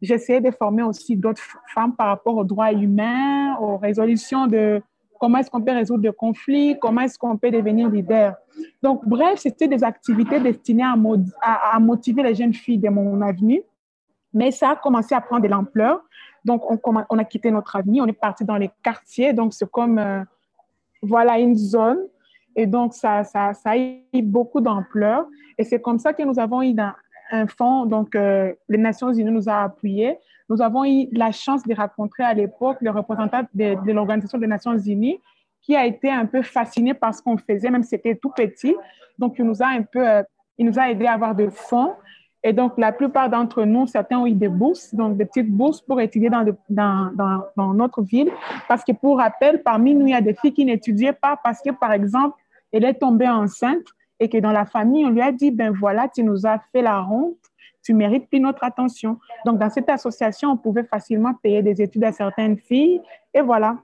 [0.00, 4.82] j'essayais de former aussi d'autres femmes par rapport aux droits humains, aux résolutions de,
[5.22, 8.34] comment est-ce qu'on peut résoudre des conflits, comment est-ce qu'on peut devenir leader.
[8.82, 13.62] Donc, bref, c'était des activités destinées à, motiver les jeunes filles de mon avenue,
[14.34, 16.02] mais ça a commencé à prendre de l'ampleur.
[16.44, 20.00] Donc, on, a quitté notre avenue, on est parti dans les quartiers, donc c'est comme,
[20.00, 20.24] euh,
[21.02, 22.00] voilà, une zone.
[22.56, 23.22] Et donc, ça,
[23.64, 25.24] a eu beaucoup d'ampleur.
[25.56, 26.74] Et c'est comme ça que nous avons eu
[27.30, 31.62] un fonds, donc euh, les Nations Unies nous a appuyés nous avons eu la chance
[31.62, 35.18] de rencontrer à l'époque le représentant de, l'Organisation des Nations Unies
[35.60, 38.74] qui a été un peu fasciné par ce qu'on faisait, même si c'était tout petit.
[39.18, 40.22] Donc, il nous a un peu, euh,
[40.58, 41.92] il nous a aidé à avoir des fonds.
[42.42, 45.80] Et donc, la plupart d'entre nous, certains ont eu des bourses, donc des petites bourses
[45.80, 48.32] pour étudier dans, dans, dans, dans, notre ville.
[48.68, 51.62] Parce que, pour rappel, parmi nous, il y a des filles qui n'étudiaient pas parce
[51.62, 52.36] que, par exemple,
[52.72, 53.86] elle est tombée enceinte
[54.18, 56.82] et que dans la famille, on lui a dit, ben voilà, tu nous as fait
[56.82, 57.36] la honte,
[57.82, 59.18] tu mérites plus notre attention.
[59.44, 63.00] Donc, dans cette association, on pouvait facilement payer des études à certaines filles.
[63.34, 63.78] Et voilà,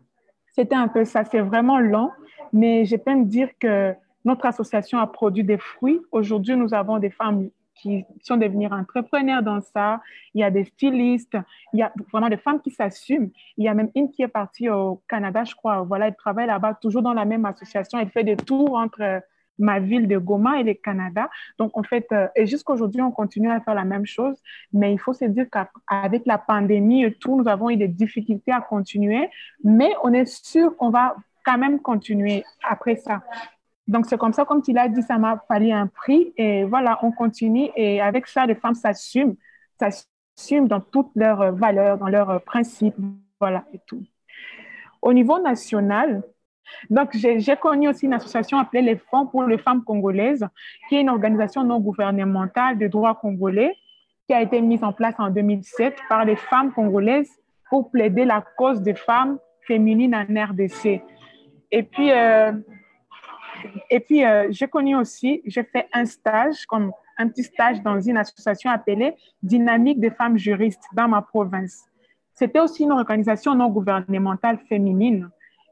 [0.55, 1.25] c'était un peu ça.
[1.25, 2.11] C'est vraiment long,
[2.53, 6.01] mais je peux me dire que notre association a produit des fruits.
[6.13, 10.01] Aujourd'hui, nous avons des femmes qui sont devenues entrepreneurs dans ça.
[10.35, 11.37] Il y a des stylistes,
[11.73, 13.31] il y a vraiment des femmes qui s'assument.
[13.57, 15.83] Il y a même une qui est partie au Canada, je crois.
[15.83, 17.99] Voilà, elle travaille là-bas, toujours dans la même association.
[17.99, 19.23] Elle fait des tours entre
[19.59, 21.29] ma ville de Goma et le Canada.
[21.59, 24.37] Donc, en fait, euh, et jusqu'à aujourd'hui, on continue à faire la même chose.
[24.73, 28.53] Mais il faut se dire qu'avec la pandémie et tout, nous avons eu des difficultés
[28.53, 29.29] à continuer.
[29.65, 33.23] Mais on est sûr qu'on va quand même continuer après ça.
[33.87, 36.33] Donc, c'est comme ça, comme tu l'as dit, ça m'a fallu un prix.
[36.37, 37.71] Et voilà, on continue.
[37.75, 39.35] Et avec ça, les femmes s'assument,
[39.79, 42.97] s'assument dans toutes leurs valeurs, dans leurs principes.
[43.41, 44.03] Voilà, et tout.
[45.01, 46.23] Au niveau national,
[46.91, 50.47] donc, j'ai connu aussi une association appelée les Fonds pour les femmes congolaises,
[50.89, 53.75] qui est une organisation non gouvernementale de droit congolais
[54.27, 57.31] qui a été mise en place en 2007 par les femmes congolaises
[57.71, 61.03] pour plaider la cause des femmes féminines en RDC.
[61.71, 62.53] Et puis, euh,
[64.07, 68.19] puis, euh, j'ai connu aussi, j'ai fait un stage, comme un petit stage dans une
[68.19, 71.87] association appelée Dynamique des femmes juristes dans ma province.
[72.35, 75.29] C'était aussi une organisation non gouvernementale féminine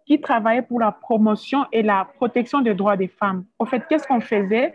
[0.07, 3.45] qui travaillait pour la promotion et la protection des droits des femmes.
[3.59, 4.75] En fait, qu'est-ce qu'on faisait?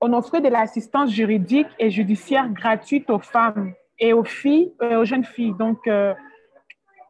[0.00, 5.04] On offrait de l'assistance juridique et judiciaire gratuite aux femmes et aux filles, euh, aux
[5.04, 5.54] jeunes filles.
[5.58, 6.12] Donc, euh,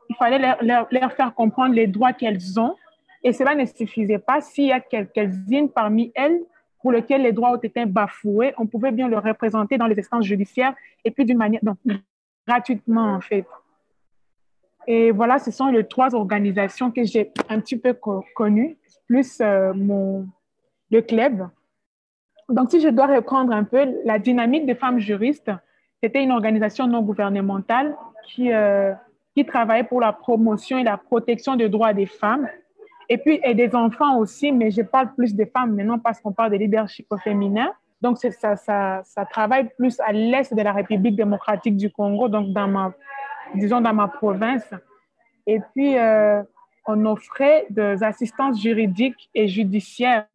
[0.09, 2.77] il fallait leur, faire comprendre les droits qu'elles ont
[3.25, 4.41] et cela ne suffisait pas.
[4.41, 6.41] S'il y a quelques-unes parmi elles
[6.81, 10.27] pour lesquelles les droits ont été bafoués, on pouvait bien le représenter dans les instances
[10.27, 11.79] judiciaires et puis d'une manière, donc
[12.47, 13.47] gratuitement en fait.
[14.87, 17.97] Et voilà, ce sont les trois organisations que j'ai un petit peu
[18.35, 20.27] connues, plus euh, mon,
[20.91, 21.49] le club.
[22.49, 25.51] Donc, si je dois reprendre un peu, la dynamique des femmes juristes,
[26.03, 28.93] c'était une organisation non gouvernementale qui, euh,
[29.35, 32.49] qui travaillait pour la promotion et la protection des droits des femmes
[33.09, 36.33] et puis, et des enfants aussi, mais je parle plus des femmes maintenant parce qu'on
[36.33, 37.71] parle de leadership féminin.
[38.01, 42.69] Donc, ça, ça travaille plus à l'est de la République démocratique du Congo, donc dans
[42.69, 42.93] ma,
[43.55, 44.69] disons dans ma province.
[45.47, 46.43] Et puis, euh,
[46.87, 50.27] on offrait des assistances juridiques et judiciaires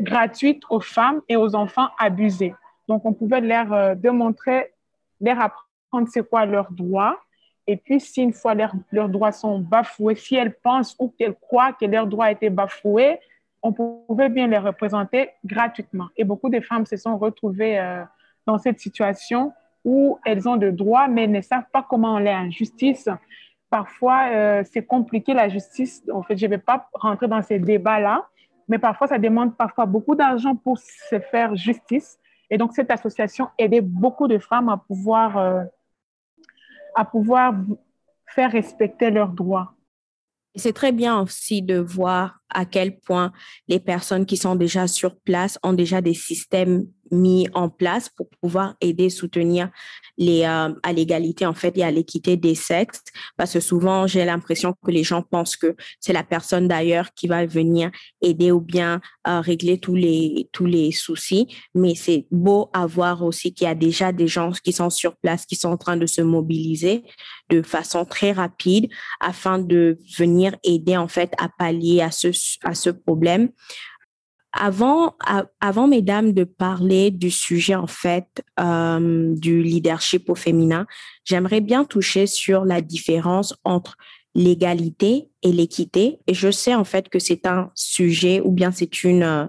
[0.00, 2.54] gratuites aux femmes et aux enfants abusés.
[2.88, 4.72] Donc, on pouvait leur euh, démontrer,
[5.20, 7.18] leur apprendre c'est quoi leurs droits,
[7.70, 11.74] et puis, si une fois leurs, droits sont bafoués, si elles pensent ou qu'elles croient
[11.74, 13.20] que leurs droits étaient bafoués,
[13.62, 16.08] on pouvait bien les représenter gratuitement.
[16.16, 18.04] Et beaucoup de femmes se sont retrouvées euh,
[18.46, 19.52] dans cette situation
[19.88, 23.08] où elles ont des droits, mais ne savent pas comment aller en justice.
[23.70, 26.02] Parfois, euh, c'est compliqué la justice.
[26.12, 28.26] En fait, je ne vais pas rentrer dans ces débats-là,
[28.68, 32.18] mais parfois, ça demande parfois beaucoup d'argent pour se faire justice.
[32.50, 35.64] Et donc, cette association aidait beaucoup de femmes à pouvoir euh,
[36.94, 37.54] à pouvoir
[38.26, 39.72] faire respecter leurs droits.
[40.54, 43.32] C'est très bien aussi de voir à quel point
[43.68, 48.28] les personnes qui sont déjà sur place ont déjà des systèmes mis en place pour
[48.40, 49.70] pouvoir aider, soutenir
[50.16, 53.02] les, euh, à l'égalité en fait et à l'équité des sexes.
[53.36, 57.26] Parce que souvent, j'ai l'impression que les gens pensent que c'est la personne d'ailleurs qui
[57.26, 57.90] va venir
[58.22, 61.48] aider ou bien euh, régler tous les, tous les soucis.
[61.74, 65.16] Mais c'est beau à voir aussi qu'il y a déjà des gens qui sont sur
[65.16, 67.04] place, qui sont en train de se mobiliser
[67.50, 72.32] de façon très rapide afin de venir aider en fait à pallier à ce,
[72.64, 73.50] à ce problème.
[74.52, 75.14] Avant,
[75.60, 80.86] avant, mesdames, de parler du sujet, en fait, euh, du leadership au féminin,
[81.24, 83.96] j'aimerais bien toucher sur la différence entre
[84.34, 86.18] l'égalité et l'équité.
[86.26, 89.46] Et je sais, en fait, que c'est un sujet ou bien c'est une, euh,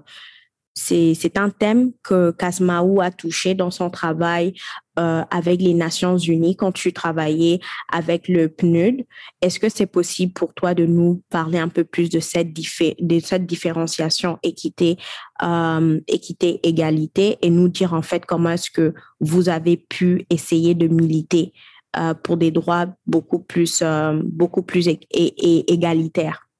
[0.74, 4.54] c'est un thème que Kasmaou a touché dans son travail
[5.00, 7.58] euh, avec les Nations Unies quand tu travaillais
[7.90, 9.06] avec le PNUD.
[9.40, 13.18] Est-ce que c'est possible pour toi de nous parler un peu plus de cette, de
[13.20, 14.98] cette différenciation équité,
[15.42, 20.74] euh, équité, égalité et nous dire en fait comment est-ce que vous avez pu essayer
[20.74, 21.54] de militer
[21.96, 23.82] euh, pour des droits beaucoup plus,
[24.22, 26.50] beaucoup plus égalitaires?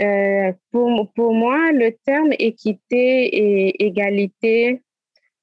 [0.00, 4.82] Euh, pour, pour, moi, le terme équité et égalité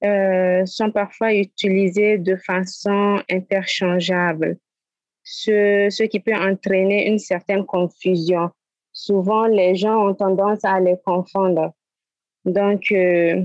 [0.04, 4.58] euh, sont parfois utilisés de façon interchangeable,
[5.24, 8.50] ce, ce qui peut entraîner une certaine confusion.
[8.92, 11.74] Souvent, les gens ont tendance à les confondre.
[12.46, 13.44] Donc, euh,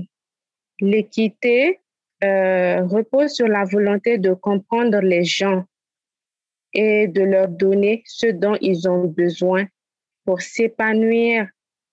[0.81, 1.79] l'équité
[2.21, 5.63] repose sur la volonté de comprendre les gens
[6.73, 9.65] et de leur donner ce dont ils ont besoin
[10.25, 11.47] pour s'épanouir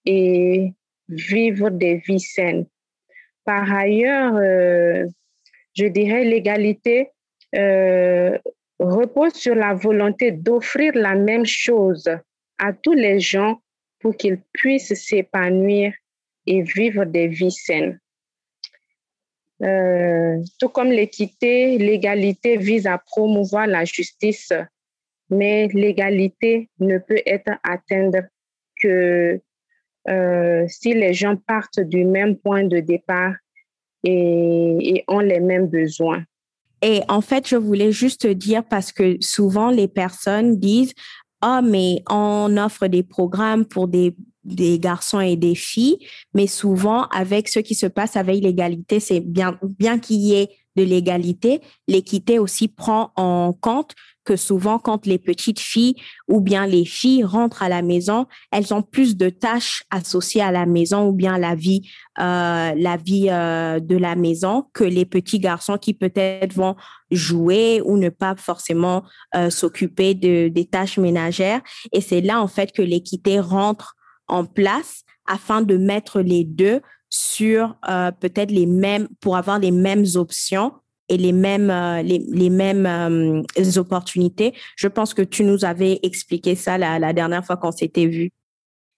[0.05, 0.73] et
[1.09, 2.67] vivre des vies saines.
[3.47, 5.07] Par ailleurs, euh,
[5.73, 7.11] je dirais l'égalité
[7.55, 8.37] euh,
[8.81, 12.11] repose sur la volonté d'offrir la même chose
[12.59, 13.63] à tous les gens
[14.01, 15.93] pour qu'ils puissent s'épanouir
[16.47, 18.01] et vivre des vies saines.
[19.63, 24.53] Euh, tout comme l'équité, l'égalité vise à promouvoir la justice,
[25.31, 28.17] mais l'égalité ne peut être atteinte
[28.81, 29.41] que
[30.09, 33.35] euh, si les gens partent du même point de départ
[34.05, 36.23] et, ont les mêmes besoins.
[36.83, 40.95] Et en fait, je voulais juste dire parce que souvent les personnes disent
[41.41, 44.15] ah mais on offre des programmes pour des
[44.47, 45.99] des garçons et des filles,
[46.33, 50.49] mais souvent avec ce qui se passe avec l'égalité, c'est bien, bien qu'il y ait
[50.77, 53.95] de l'égalité, l'équité aussi prend en compte
[54.27, 55.95] que souvent quand les petites filles
[56.29, 60.51] ou bien les filles rentrent à la maison, elles ont plus de tâches associées à
[60.51, 65.07] la maison ou bien la vie, euh, la vie euh, de la maison que les
[65.07, 66.77] petits garçons qui peut-être vont
[67.11, 71.61] jouer ou ne pas forcément euh, s'occuper de, des tâches ménagères.
[71.93, 73.95] Et c'est là en fait que l'équité rentre
[74.29, 76.81] en place afin de mettre les deux
[77.17, 80.73] sur euh, peut-être les mêmes, pour avoir les mêmes options
[81.09, 83.43] et les mêmes, euh, les, mêmes euh,
[83.77, 84.55] opportunités.
[84.77, 88.31] Je pense que tu nous avais expliqué ça la, la dernière fois qu'on s'était vu.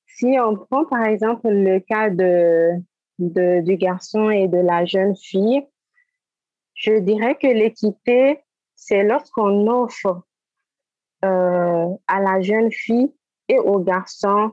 [0.07, 2.71] Si on prend par exemple le cas de,
[3.19, 5.63] de, du garçon et de la jeune fille,
[6.75, 8.41] je dirais que l'équité,
[8.75, 10.23] c'est lorsqu'on offre
[11.23, 13.13] à la jeune fille
[13.49, 14.53] et au garçon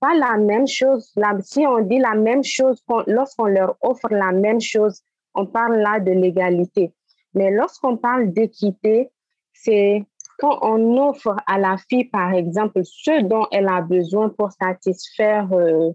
[0.00, 1.12] pas la même chose.
[1.40, 5.02] si on dit la même chose, lorsqu'on leur offre la même chose,
[5.34, 6.92] on parle là de l'égalité.
[7.34, 9.10] Mais lorsqu'on parle d'équité,
[9.52, 10.04] c'est
[10.38, 15.52] quand on offre à la fille, par exemple, ce dont elle a besoin pour satisfaire
[15.52, 15.90] euh,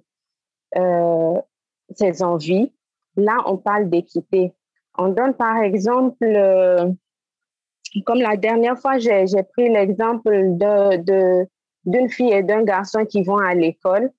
[0.78, 1.42] euh,
[1.96, 2.74] ses envies,
[3.16, 4.54] là, on parle d'équité.
[4.98, 6.92] On donne, par exemple, euh,
[8.06, 11.48] comme la dernière fois, j'ai pris l'exemple de,
[11.86, 14.12] d'une fille et d'un garçon qui vont à l'école.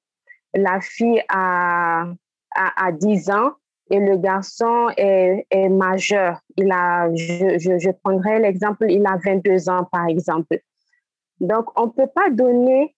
[0.55, 2.07] La fille a,
[2.55, 3.53] a, 10 ans
[3.90, 6.40] et le garçon est, est majeur.
[6.57, 10.59] Il a, je, je, je prendrai l'exemple, il a 22 ans, par exemple.
[11.40, 12.94] Donc, on ne peut pas donner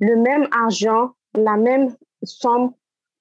[0.00, 2.72] le même argent, la même somme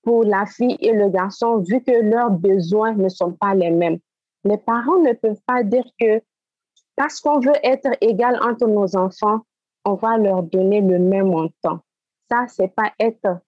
[0.03, 3.99] pour la fille et le garçon, vu que leurs besoins ne sont pas les mêmes.
[4.43, 6.21] Les parents ne peuvent pas dire que
[6.95, 9.41] parce qu'on veut être égal entre nos enfants,
[9.85, 11.79] on va leur donner le même montant.
[12.29, 13.39] Ça, c'est pas être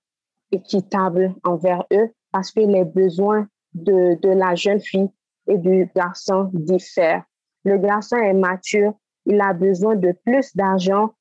[0.51, 5.09] équitable envers eux parce que les besoins de, la jeune fille
[5.47, 7.23] et du garçon diffèrent.
[7.63, 8.93] Le garçon est mature,
[9.25, 11.13] il a besoin de plus d'argent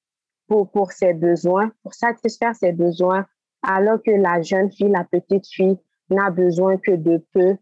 [0.48, 3.27] pour, pour ses besoins, pour satisfaire ses besoins,
[3.62, 5.79] alors que la jeune fille, la petite fille,
[6.11, 7.57] n'a besoin que de peu.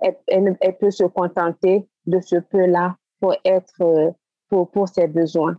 [0.00, 4.14] Elle, peut se contenter de ce peu-là pour être,
[4.48, 5.56] pour, pour ses besoins.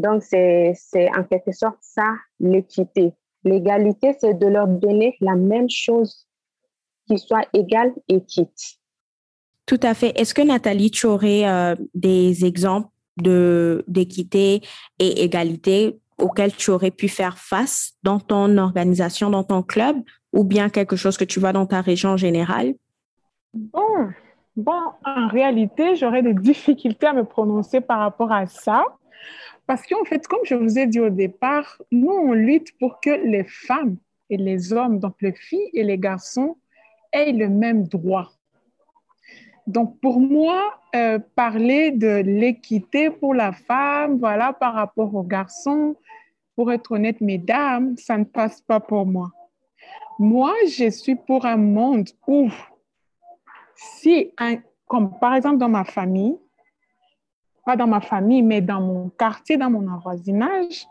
[0.00, 0.74] Donc, c'est
[1.16, 3.12] en quelque sorte ça, l'équité.
[3.44, 6.26] L'égalité, c'est de leur donner la même chose
[7.06, 8.78] qui soit égale et quitte.
[9.66, 10.18] Tout à fait.
[10.18, 14.62] Est-ce que Nathalie, tu aurais euh, des exemples d'équité
[14.98, 19.96] et égalité auxquels tu aurais pu faire face dans ton organisation, dans ton club,
[20.32, 22.74] ou bien quelque chose que tu vois dans ta région générale?
[23.54, 24.08] Bon,
[24.56, 28.84] bon en réalité, j'aurais des difficultés à me prononcer par rapport à ça.
[29.68, 33.10] Parce qu'en fait, comme je vous ai dit au départ, nous, on lutte pour que
[33.10, 33.98] les femmes
[34.30, 36.56] et les hommes, donc les filles et les garçons,
[37.12, 38.32] aient le même droit.
[39.66, 45.96] Donc, pour moi, euh, parler de l'équité pour la femme, voilà, par rapport aux garçons,
[46.56, 49.32] pour être honnête, mesdames, ça ne passe pas pour moi.
[50.18, 52.48] Moi, je suis pour un monde où,
[53.76, 54.32] si,
[54.86, 56.38] comme par exemple dans ma famille,
[57.68, 60.86] pas dans ma famille, mais dans mon quartier, dans mon voisinage,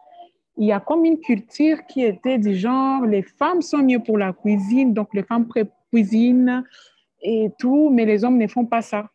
[0.58, 4.20] il y a comme une culture qui était du genre, les femmes sont mieux pour
[4.20, 5.48] la cuisine, donc les femmes
[5.92, 6.64] cuisinent
[7.20, 9.10] et tout, mais les hommes ne font pas ça.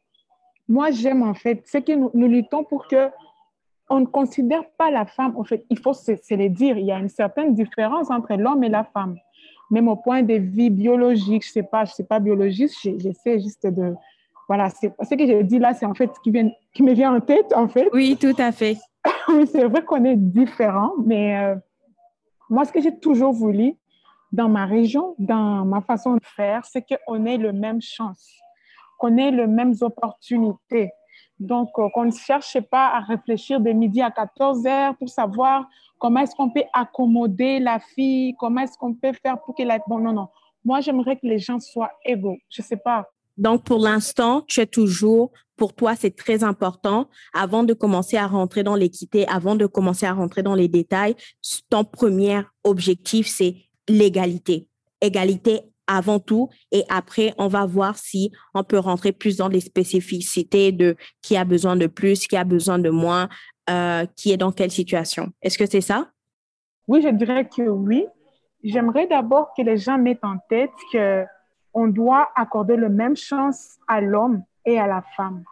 [0.68, 3.11] Moi, j'aime en fait, c'est que nous, luttons pour que
[3.88, 6.91] on ne considère pas la femme, en fait, il faut se, le dire, il y
[6.91, 9.14] a une certaine différence entre l'homme et la femme.
[9.70, 13.39] Même au point de vue biologique, je ne sais pas, je sais pas biologiste, j'essaie
[13.39, 13.95] juste de,
[14.53, 16.92] voilà, c'est ce que j'ai dit là, c'est en fait ce qui, vient, qui me
[16.92, 17.88] vient en tête, en fait.
[17.94, 18.76] Oui, tout à fait.
[19.28, 21.55] oui, c'est vrai qu'on est différents, mais euh,
[22.50, 23.72] moi, ce que j'ai toujours voulu
[24.30, 28.30] dans ma région, dans ma façon de faire, c'est qu'on ait le même chance,
[28.98, 30.90] qu'on ait les mêmes opportunités.
[31.40, 35.66] Donc, euh, qu'on ne cherche pas à réfléchir de midi à 14 heures pour savoir
[35.98, 39.80] comment est-ce qu'on peut accommoder la fille, comment est-ce qu'on peut faire pour qu'elle ait...
[39.88, 40.28] Bon, non, non.
[40.62, 42.36] Moi, j'aimerais que les gens soient égaux.
[42.50, 47.09] Je ne sais pas Donc, pour l'instant, tu es toujours, pour toi, c'est très important,
[47.33, 51.14] avant de commencer à rentrer dans l'équité, avant de commencer à rentrer dans les détails,
[51.70, 53.57] ton premier objectif, c'est
[53.89, 54.68] l'égalité.
[55.01, 59.61] Égalité avant tout et après on va voir si on peut rentrer plus dans les
[59.61, 63.28] spécificités de qui a besoin de plus, qui a besoin de moins,
[63.68, 65.33] euh, qui est dans quelle situation.
[65.43, 66.09] Est-ce que c'est ça?
[66.89, 68.07] Oui, je dirais que oui.
[68.64, 71.24] J'aimerais d'abord que les gens mettent en tête que
[71.75, 75.45] on doit accorder la même chance à l'homme et à la femme.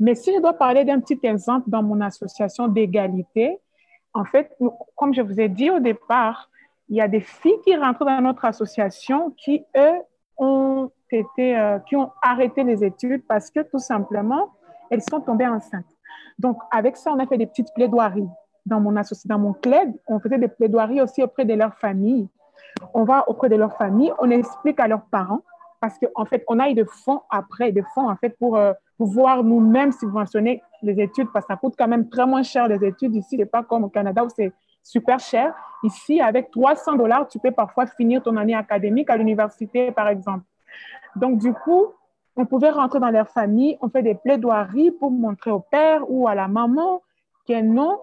[0.00, 3.58] Mais si je dois parler d'un petit exemple dans mon association d'égalité,
[4.14, 4.56] en fait,
[4.96, 6.48] comme je vous ai dit au départ,
[6.88, 10.00] il y a des filles qui rentrent dans notre association qui, eux,
[10.38, 14.52] ont été, euh, qui ont arrêté les études parce que tout simplement,
[14.90, 15.84] elles sont tombées enceintes.
[16.38, 18.28] Donc, avec ça, on a fait des petites plaidoiries.
[18.64, 22.28] Dans mon association, dans mon club, on faisait des plaidoiries aussi auprès de leurs familles.
[22.94, 25.42] On va auprès de leurs familles, on explique à leurs parents
[25.80, 28.56] parce qu'en en fait, on a eu des fonds après, des fonds en fait pour
[28.56, 32.68] euh, pouvoir nous-mêmes subventionner les études parce que ça coûte quand même très moins cher
[32.68, 33.36] les études ici.
[33.36, 34.52] n'est pas comme au Canada où c'est
[34.82, 35.54] super cher.
[35.84, 40.44] Ici, avec 300 dollars, tu peux parfois finir ton année académique à l'université, par exemple.
[41.14, 41.86] Donc, du coup,
[42.36, 46.28] on pouvait rentrer dans leur famille, on fait des plaidoiries pour montrer au père ou
[46.28, 47.02] à la maman
[47.46, 48.00] que non,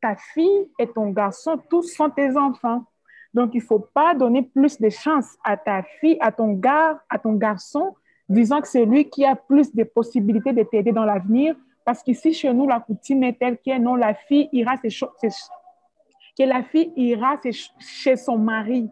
[0.00, 2.84] ta fille et ton garçon, tous sont tes enfants.
[3.36, 7.02] Donc, il ne faut pas donner plus de chance à ta fille, à ton gars,
[7.10, 7.94] à ton garçon,
[8.30, 11.54] disant que c'est lui qui a plus de possibilités de t'aider dans l'avenir.
[11.84, 14.88] Parce qu'ici, chez nous, la coutume est telle que non, la fille ira que
[16.44, 17.38] la fille ira
[17.78, 18.88] chez son mari.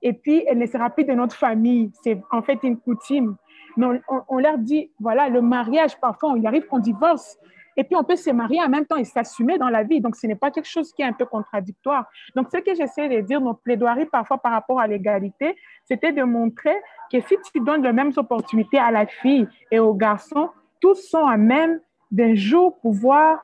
[0.00, 1.90] Et puis, elle ne sera plus de notre famille.
[2.04, 3.34] C'est en fait une coutume.
[3.76, 7.36] Mais on, leur dit, voilà, le mariage, parfois, il arrive qu'on divorce.
[7.78, 10.00] Et puis, on peut se marier en même temps et s'assumer dans la vie.
[10.00, 12.06] Donc, ce n'est pas quelque chose qui est un peu contradictoire.
[12.34, 16.24] Donc, ce que j'essaie de dire, nos plaidoiries parfois par rapport à l'égalité, c'était de
[16.24, 16.74] montrer
[17.10, 20.50] que si tu donnes les mêmes opportunités à la fille et au garçon,
[20.80, 23.40] tous sont à même d'un jour pouvoir,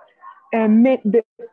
[0.54, 1.00] euh, mais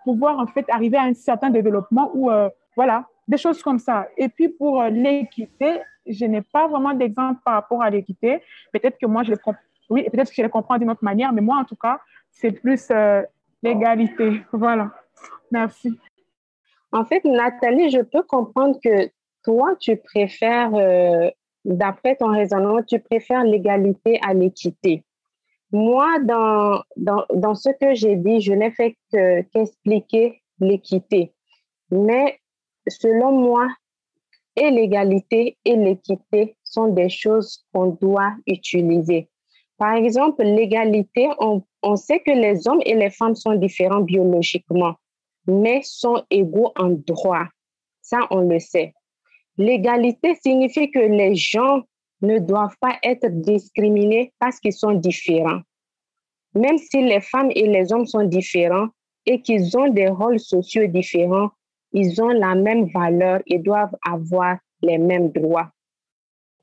[0.03, 4.07] pouvoir en fait arriver à un certain développement ou euh, voilà, des choses comme ça.
[4.17, 8.41] Et puis pour euh, l'équité, je n'ai pas vraiment d'exemple par rapport à l'équité.
[8.73, 11.31] Peut-être que moi, je les comprends, oui, peut-être que je les comprends d'une autre manière,
[11.31, 11.99] mais moi, en tout cas,
[12.31, 13.21] c'est plus euh,
[13.61, 14.41] l'égalité.
[14.51, 14.91] Voilà.
[15.51, 15.97] Merci.
[16.91, 19.09] En fait, Nathalie, je peux comprendre que
[19.43, 21.29] toi, tu préfères, euh,
[21.63, 25.03] d'après ton raisonnement, tu préfères l'égalité à l'équité.
[25.71, 31.33] Moi, dans, dans, dans, ce que j'ai dit, je n'ai fait qu'expliquer l'équité.
[31.89, 32.39] Mais
[32.87, 33.67] selon moi,
[34.55, 39.29] et l'égalité et l'équité sont des choses qu'on doit utiliser.
[39.77, 44.95] Par exemple, l'égalité, on, on sait que les hommes et les femmes sont différents biologiquement,
[45.47, 47.45] mais sont égaux en droit.
[48.01, 48.93] Ça, on le sait.
[49.57, 51.81] L'égalité signifie que les gens
[52.21, 55.61] ne doivent pas être discriminés parce qu'ils sont différents.
[56.53, 58.87] Même si les femmes et les hommes sont différents
[59.25, 61.49] et qu'ils ont des rôles sociaux différents,
[61.93, 65.71] ils ont la même valeur et doivent avoir les mêmes droits.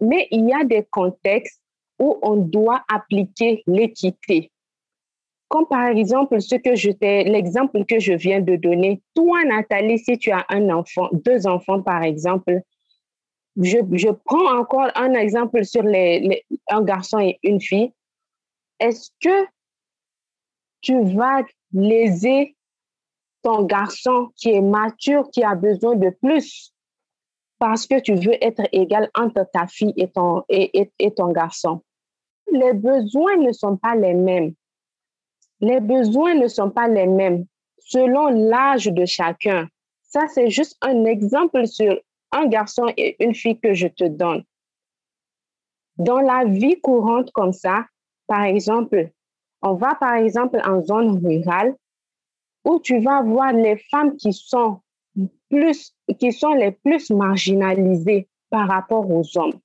[0.00, 1.60] Mais il y a des contextes
[1.98, 4.50] où on doit appliquer l'équité.
[5.48, 9.00] Comme par exemple ce que je l'exemple que je viens de donner.
[9.14, 12.60] Toi, Nathalie, si tu as un enfant, deux enfants par exemple,
[13.56, 17.92] je, je prends encore un exemple sur les, un garçon et une fille.
[18.78, 19.46] Est-ce que
[20.80, 21.42] tu vas
[21.72, 22.54] léser
[23.42, 26.72] ton garçon qui est mature, qui a besoin de plus,
[27.58, 31.82] parce que tu veux être égal entre ta fille et ton, et, et ton garçon?
[32.52, 34.54] les besoins ne sont pas les mêmes.
[35.60, 37.46] Les besoins ne sont pas les mêmes
[37.78, 39.68] selon l'âge de chacun.
[40.02, 41.98] Ça, c'est juste un exemple sur
[42.32, 44.44] un garçon et une fille que je te donne.
[45.96, 47.86] Dans la vie courante comme ça,
[48.26, 49.10] par exemple,
[49.62, 51.74] on va par exemple en zone rurale
[52.64, 54.80] où tu vas voir les femmes qui sont
[55.48, 59.58] plus, qui sont les plus marginalisées par rapport aux hommes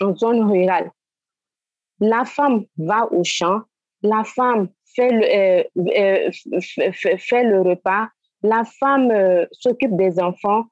[0.00, 0.92] en zone rurale
[2.00, 3.62] la femme va au champ,
[4.02, 6.30] la femme fait le, euh,
[6.78, 8.08] euh, fait, le repas,
[8.42, 10.64] la femme euh, s'occupe des enfants,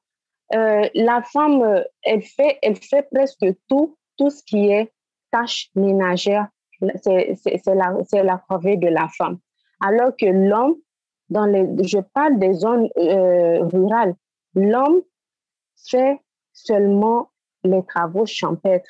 [0.51, 4.93] la femme, elle fait, elle fait presque tout, tout ce qui est
[5.29, 6.47] tâche ménagère,
[7.03, 7.91] c'est la,
[8.23, 8.43] la
[8.77, 9.39] de la femme.
[9.81, 10.75] Alors que l'homme,
[11.29, 11.45] dans
[11.83, 14.15] je parle des zones rurales,
[14.55, 15.01] l'homme
[15.89, 16.17] fait
[16.53, 17.29] seulement
[17.65, 18.89] les travaux champêtres.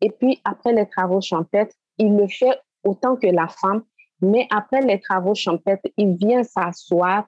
[0.00, 3.82] Et puis, après les travaux champêtres, il le fait autant que la femme,
[4.20, 7.26] mais après les travaux champêtres, il vient s'asseoir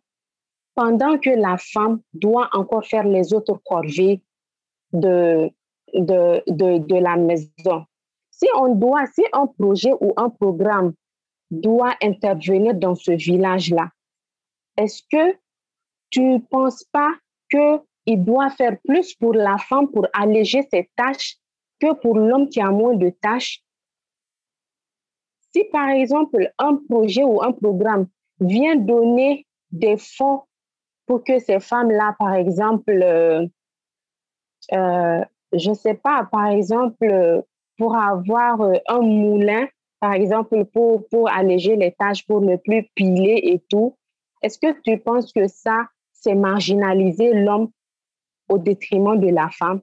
[0.75, 4.23] pendant que la femme doit encore faire les autres corvées
[4.93, 5.51] de,
[5.93, 7.85] de, de, de la maison.
[8.31, 10.95] si on doit, si un projet ou un programme
[11.51, 13.91] doit intervenir dans ce village-là,
[14.77, 15.37] est-ce que
[16.11, 17.13] tu ne penses pas
[17.51, 21.37] qu'il doit faire plus pour la femme pour alléger ses tâches
[21.81, 23.63] que pour l'homme qui a moins de tâches?
[25.55, 28.07] Si par exemple un projet ou un programme
[28.41, 30.43] vient donner des fonds
[31.07, 33.47] pour que ces femmes-là, par exemple, euh,
[34.73, 37.43] euh, je ne sais pas, par exemple,
[37.79, 39.67] pour avoir euh, un moulin,
[40.01, 43.97] par exemple, pour, pour alléger les tâches, pour ne plus piler et tout,
[44.43, 47.71] est-ce que tu penses que ça, c'est marginaliser l'homme
[48.49, 49.81] au détriment de la femme?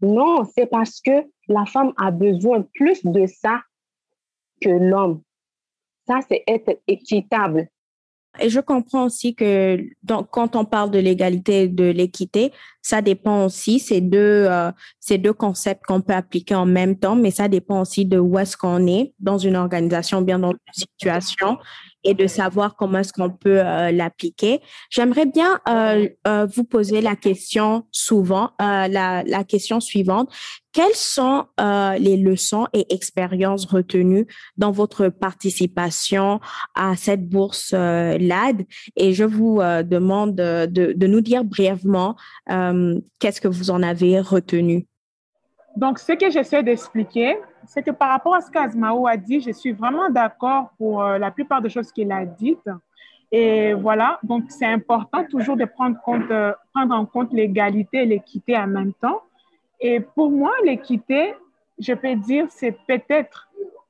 [0.00, 3.62] Non, c'est parce que la femme a besoin plus de ça
[4.60, 5.22] que l'homme.
[6.06, 7.68] Ça, c'est être équitable.
[8.38, 12.52] Et je comprends aussi que donc, quand on parle de l'égalité et de l'équité,
[12.82, 17.16] ça dépend aussi, c'est deux, euh, c'est deux concepts qu'on peut appliquer en même temps,
[17.16, 20.58] mais ça dépend aussi de où est-ce qu'on est dans une organisation, bien dans une
[20.72, 21.56] situation
[22.06, 24.60] et de savoir comment est-ce qu'on peut euh, l'appliquer.
[24.90, 30.32] J'aimerais bien euh, euh, vous poser la question souvent, la, question suivante.
[30.72, 34.26] Quelles sont les leçons et expériences retenues
[34.56, 36.40] dans votre participation
[36.74, 38.66] à cette bourse LAD?
[38.96, 44.86] Et je vous demande de, de, nous dire brièvement qu'est-ce que vous en avez retenu?
[45.76, 47.36] Donc, ce que j'essaie d'expliquer,
[47.66, 51.18] c'est que par rapport à ce qu'Azmao a dit, je suis vraiment d'accord pour euh,
[51.18, 52.70] la plupart des choses qu'il a dites.
[53.32, 55.98] Et voilà, donc c'est important toujours de prendre,
[56.30, 59.22] euh, prendre en compte l'égalité et l'équité en même temps.
[59.80, 61.34] Et pour moi, l'équité,
[61.78, 63.48] je peux dire, c'est peut-être,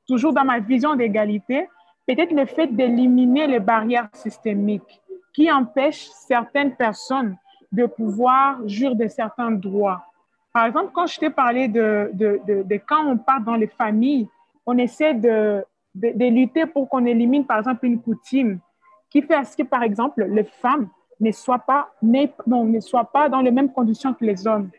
[0.09, 1.69] toujours dans ma vision d'égalité,
[2.07, 5.03] peut-être le fait d'éliminer les barrières systémiques
[5.33, 7.37] qui empêchent certaines personnes
[7.73, 10.05] de pouvoir jouir de certains droits.
[10.57, 14.27] Par exemple, quand je t'ai parlé de, de, de, quand on part dans les familles,
[14.65, 15.63] on essaie de,
[15.95, 18.61] lutter pour qu'on élimine, par exemple, une coutume
[19.11, 20.89] qui fait à ce que, par exemple, les femmes
[21.21, 24.71] ne soient pas, non, ne soient pas dans les mêmes conditions que les hommes.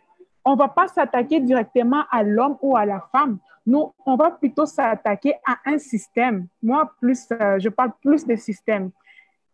[0.44, 3.38] On ne va pas s'attaquer directement à l'homme ou à la femme.
[3.68, 6.48] Nous, on va plutôt s'attaquer à un système.
[6.64, 8.90] Moi, plus, euh, je parle plus de système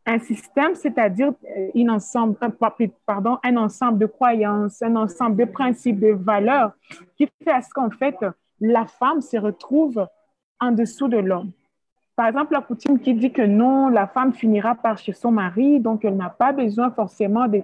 [0.05, 2.37] un système, c'est-à-dire euh, un ensemble,
[3.05, 6.73] pardon, un ensemble de croyances, un ensemble de principes, de valeurs
[7.17, 8.15] qui fait à ce qu'en fait,
[8.59, 10.07] la femme se retrouve
[10.59, 11.51] en dessous de l'homme.
[12.15, 15.79] Par exemple, la coutume qui dit que non, la femme finira par chez son mari,
[15.79, 17.63] donc elle n'a pas besoin forcément de,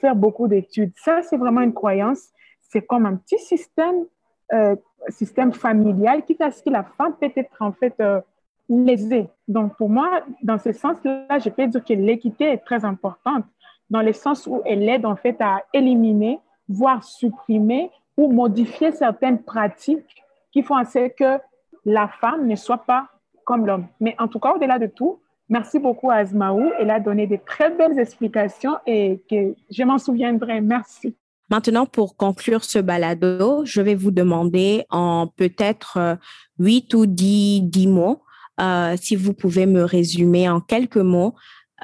[0.00, 0.92] faire beaucoup d'études.
[0.96, 2.28] Ça, c'est vraiment une croyance.
[2.60, 4.04] C'est comme un petit système,
[4.52, 4.76] euh,
[5.08, 8.20] système familial qui fait à ce que la femme peut être en fait euh,
[8.68, 9.28] lésée.
[9.48, 13.44] Donc, pour moi, dans ce sens-là, je peux dire que l'équité est très importante,
[13.90, 16.38] dans le sens où elle aide en fait à éliminer,
[16.68, 21.38] voire supprimer ou modifier certaines pratiques qui font en sorte que
[21.84, 23.08] la femme ne soit pas
[23.44, 23.86] comme l'homme.
[24.00, 26.70] Mais en tout cas, au-delà de tout, merci beaucoup à Azmaou.
[26.78, 30.60] Elle a donné de très belles explications et que je m'en souviendrai.
[30.60, 31.16] Merci.
[31.50, 36.18] Maintenant, pour conclure ce balado, je vais vous demander en peut-être
[36.58, 38.22] huit ou dix, dix mots
[38.60, 41.34] euh, si vous pouvez me résumer en quelques mots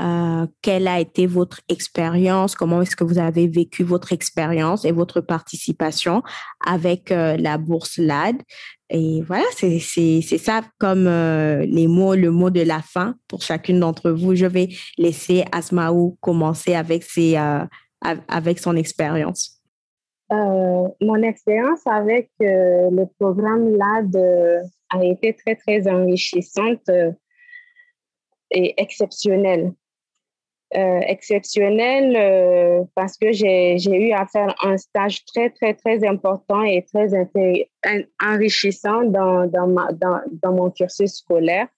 [0.00, 4.92] euh, quelle a été votre expérience, comment est-ce que vous avez vécu votre expérience et
[4.92, 6.22] votre participation
[6.64, 8.36] avec euh, la bourse LAD.
[8.90, 14.10] Et voilà, c'est ça comme les mots, le mot de la fin pour chacune d'entre
[14.10, 14.34] vous.
[14.34, 17.36] Je vais laisser Asmaou commencer avec, ses,
[18.00, 19.60] avec son expérience.
[20.30, 24.16] mon expérience avec le programme LAD
[24.90, 27.12] a été très, très enrichissante euh,
[28.50, 29.72] et exceptionnelle.
[30.76, 36.62] Euh, exceptionnelle euh, parce que j'ai eu à faire un stage très, très, très important
[36.62, 37.08] et très
[38.22, 41.68] enrichissant dans, dans, ma, dans, dans, mon cursus scolaire.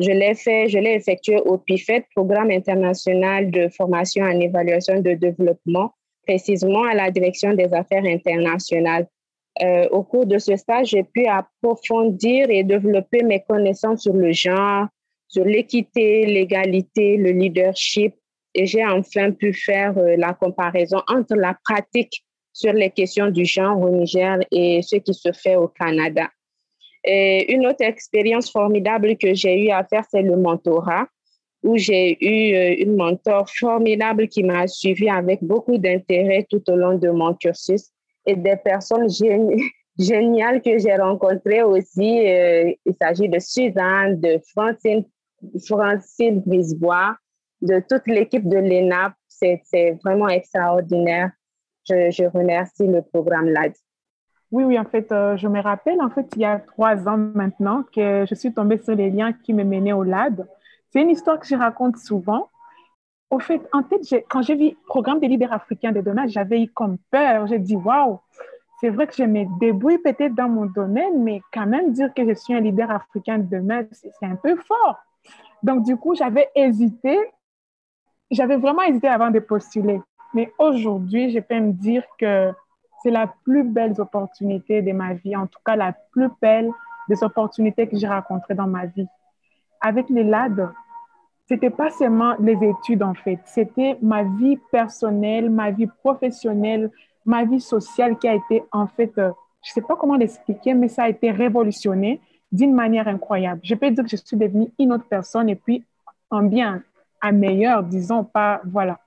[0.00, 5.12] Je l'ai fait, je l'ai effectué au PIFET, Programme international de formation en évaluation de
[5.14, 5.94] développement,
[6.26, 9.06] précisément à la direction des affaires internationales.
[9.62, 14.32] Euh, au cours de ce stage, j'ai pu approfondir et développer mes connaissances sur le
[14.32, 14.86] genre,
[15.28, 18.14] sur l'équité, l'égalité, le leadership.
[18.54, 23.44] Et j'ai enfin pu faire euh, la comparaison entre la pratique sur les questions du
[23.44, 26.28] genre au Niger et ce qui se fait au Canada.
[27.06, 31.06] Une autre expérience formidable que j'ai eu à faire, c'est le mentorat,
[31.64, 36.76] où j'ai eu euh, une mentor formidable qui m'a suivi avec beaucoup d'intérêt tout au
[36.76, 37.90] long de mon cursus
[38.26, 39.08] et des personnes
[39.98, 42.26] géniales que j'ai rencontrées aussi.
[42.26, 45.04] Euh, il s'agit de Suzanne, de Francine,
[45.66, 47.16] Francine Brisbois,
[47.62, 49.12] de toute l'équipe de l'ENAP.
[49.28, 51.30] C'est vraiment extraordinaire.
[51.86, 53.72] Je, remercie le programme LAD.
[54.50, 57.18] Oui, oui, en fait, euh, je me rappelle, en fait, il y a trois ans
[57.18, 60.46] maintenant que je suis tombée sur les liens qui me menaient au LAD.
[60.90, 62.48] C'est une histoire que je raconte souvent.
[63.34, 63.60] Au fait,
[64.28, 67.48] quand j'ai vu programme des leaders africains de demain, j'avais eu comme peur.
[67.48, 68.20] J'ai dit, waouh,
[68.80, 72.24] c'est vrai que je me débrouille peut-être dans mon domaine, mais quand même dire que
[72.24, 74.98] je suis un leader africain de demain, c'est un peu fort.
[75.64, 77.18] Donc, du coup, j'avais hésité.
[78.30, 80.00] J'avais vraiment hésité avant de postuler.
[80.32, 82.52] Mais aujourd'hui, je peux me dire que
[83.02, 86.70] c'est la plus belle opportunité de ma vie, en tout cas la plus belle
[87.08, 89.08] des opportunités que j'ai rencontrées dans ma vie.
[89.80, 90.70] Avec les LAD,
[91.46, 96.90] c'était pas seulement les études en fait, c'était ma vie personnelle, ma vie professionnelle,
[97.24, 99.30] ma vie sociale qui a été en fait, euh,
[99.62, 102.20] je sais pas comment l'expliquer, mais ça a été révolutionné
[102.52, 103.60] d'une manière incroyable.
[103.64, 105.84] Je peux dire que je suis devenue une autre personne et puis
[106.30, 106.82] en bien,
[107.22, 109.00] en meilleur, disons pas, voilà.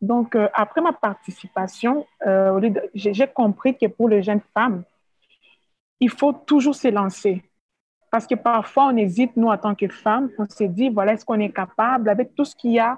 [0.00, 2.60] Donc, euh, après ma participation, euh,
[2.94, 4.82] j'ai compris que pour les jeunes femmes,
[6.00, 7.42] il faut toujours se lancer.
[8.14, 11.24] Parce que parfois, on hésite, nous, en tant que femmes, on se dit, voilà, est-ce
[11.24, 12.96] qu'on est capable, avec tout ce qu'il y a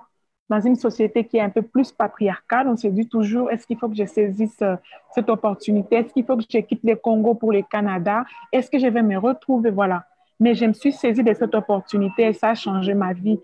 [0.50, 3.78] dans une société qui est un peu plus patriarcale, on se dit toujours, est-ce qu'il
[3.78, 4.76] faut que je saisisse euh,
[5.14, 5.96] cette opportunité?
[5.96, 8.26] Est-ce qu'il faut que je quitte le Congo pour le Canada?
[8.52, 9.70] Est-ce que je vais me retrouver?
[9.70, 10.04] Voilà.
[10.38, 13.40] Mais je me suis saisie de cette opportunité et ça a changé ma vie.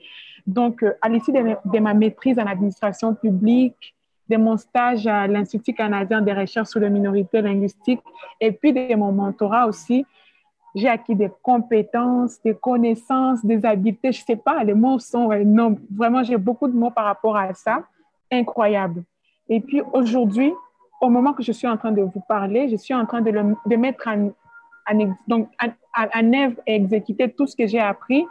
[0.46, 3.94] Donc, euh, à l'issue de, ma maîtrise en administration publique,
[4.28, 8.02] de mon stage à l'Institut canadien de recherche sur les minorités linguistiques
[8.42, 10.04] et puis de mon mentorat aussi,
[10.74, 14.12] j'ai acquis des compétences, des connaissances, des habiletés.
[14.12, 17.36] Je ne sais pas, les mots sont non, Vraiment, j'ai beaucoup de mots par rapport
[17.36, 17.82] à ça.
[18.30, 19.04] Incroyable.
[19.48, 20.52] Et puis aujourd'hui,
[21.00, 23.76] au moment que je suis en train de vous parler, je suis en train de,
[23.76, 24.32] mettre en
[26.32, 28.24] œuvre et exécuter tout ce que j'ai appris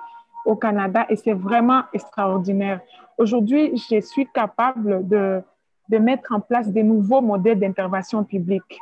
[0.46, 2.80] au Canada et c'est vraiment extraordinaire.
[3.18, 5.44] Aujourd'hui, je suis capable de,
[5.90, 8.80] de mettre en place des nouveaux modèles d'intervention publique.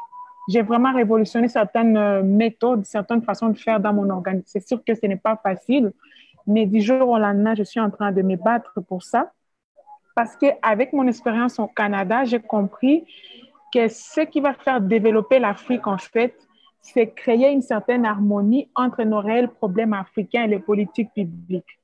[0.49, 4.47] J'ai vraiment révolutionné certaines euh, méthodes, certaines façons de faire dans mon organisme.
[4.47, 5.93] C'est sûr que ce n'est pas facile,
[6.47, 9.31] mais du jour au lendemain, je suis en train de me battre pour ça.
[10.15, 13.05] Parce qu'avec mon expérience au Canada, j'ai compris
[13.71, 16.35] que ce qui va faire développer l'Afrique, en fait,
[16.81, 21.79] c'est créer une certaine harmonie entre nos réels problèmes africains et les politiques publiques.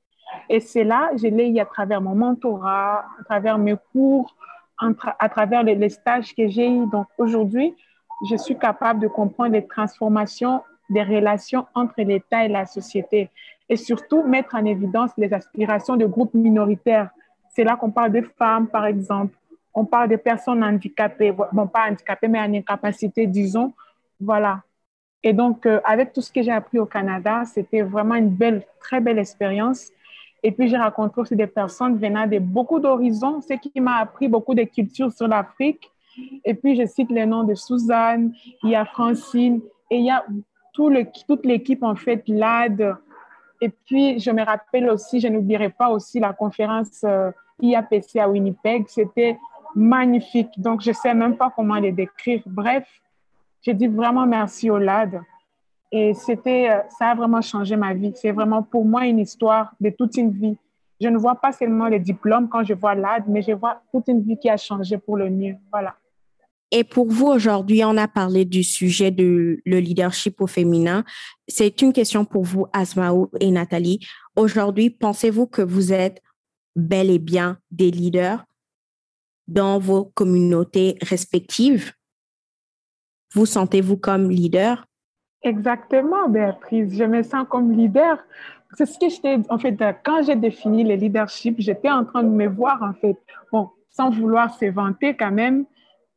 [0.50, 4.36] Et c'est là, je l'ai eu à travers mon mentorat, à travers mes cours,
[5.20, 6.88] à travers les, stages que j'ai eus.
[6.88, 7.74] Donc aujourd'hui,
[8.30, 13.30] je suis capable de comprendre les transformations des relations entre l'État et la société
[13.68, 17.10] et surtout mettre en évidence les aspirations de groupes minoritaires.
[17.50, 19.36] C'est là qu'on parle de femmes, par exemple.
[19.74, 23.74] On parle de personnes handicapées, bon, pas handicapées, mais en incapacité, disons.
[24.20, 24.62] Voilà.
[25.24, 28.64] Et donc, euh, avec tout ce que j'ai appris au Canada, c'était vraiment une belle,
[28.80, 29.90] très belle expérience.
[30.44, 34.28] Et puis, j'ai rencontré aussi des personnes venant de beaucoup d'horizons, ce qui m'a appris
[34.28, 35.90] beaucoup de cultures sur l'Afrique.
[36.44, 40.12] Et puis, je cite les noms de Suzanne, il y a Francine, et il y
[40.12, 40.26] a
[40.74, 42.96] tout le, toute l'équipe, en fait, LAD.
[43.62, 48.30] Et puis, je me rappelle aussi, je n'oublierai pas aussi la conférence euh, IAPC à
[48.30, 48.86] Winnipeg.
[48.88, 49.38] C'était
[49.76, 50.50] magnifique.
[50.58, 52.42] Donc, je ne sais même pas comment les décrire.
[52.46, 52.88] Bref,
[53.62, 55.22] j'ai dit vraiment merci au LAD.
[55.92, 58.12] Et euh, ça a vraiment changé ma vie.
[58.16, 60.58] C'est vraiment pour moi une histoire de toute une vie.
[61.00, 64.08] Je ne vois pas seulement les diplômes quand je vois LAD, mais je vois toute
[64.08, 65.56] une vie qui a changé pour le mieux.
[65.72, 65.96] Voilà.
[66.72, 71.04] Et pour vous, aujourd'hui, on a parlé du sujet de le leadership au féminin.
[71.48, 74.00] C'est une question pour vous, Asmaou et Nathalie.
[74.36, 76.22] Aujourd'hui, pensez-vous que vous êtes
[76.76, 78.44] bel et bien des leaders
[79.48, 81.94] dans vos communautés respectives?
[83.34, 84.86] Vous sentez-vous comme leader?
[85.44, 86.94] Exactement, Béatrice.
[86.98, 88.18] Je me sens comme leader.
[88.78, 92.24] C'est ce que je t'ai en fait, quand j'ai défini le leadership, j'étais en train
[92.24, 93.18] de me voir, en fait.
[93.52, 95.66] Bon, sans vouloir se vanter quand même,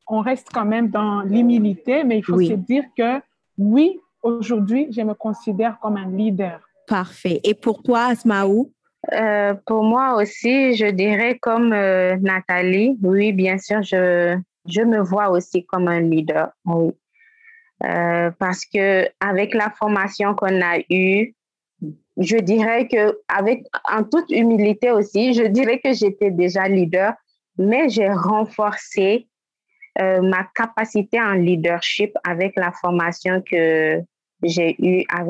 [0.08, 3.20] on reste quand même dans l'humilité, mais il faut se dire que
[3.58, 6.60] oui, aujourd'hui, je me considère comme un leader.
[6.86, 7.40] Parfait.
[7.44, 8.72] Et pour toi, Asmaou?
[9.12, 15.00] Euh, pour moi aussi, je dirais comme euh, Nathalie, oui, bien sûr, je, je me
[15.00, 16.50] vois aussi comme un leader.
[16.64, 16.92] Oui.
[17.84, 21.34] Euh, parce que avec la formation qu'on a eue,
[22.16, 27.12] je dirais que avec en toute humilité aussi, je dirais que j'étais déjà leader,
[27.56, 29.28] mais j'ai renforcé
[30.00, 34.00] euh, ma capacité en leadership avec la formation que
[34.42, 35.24] j'ai eue à,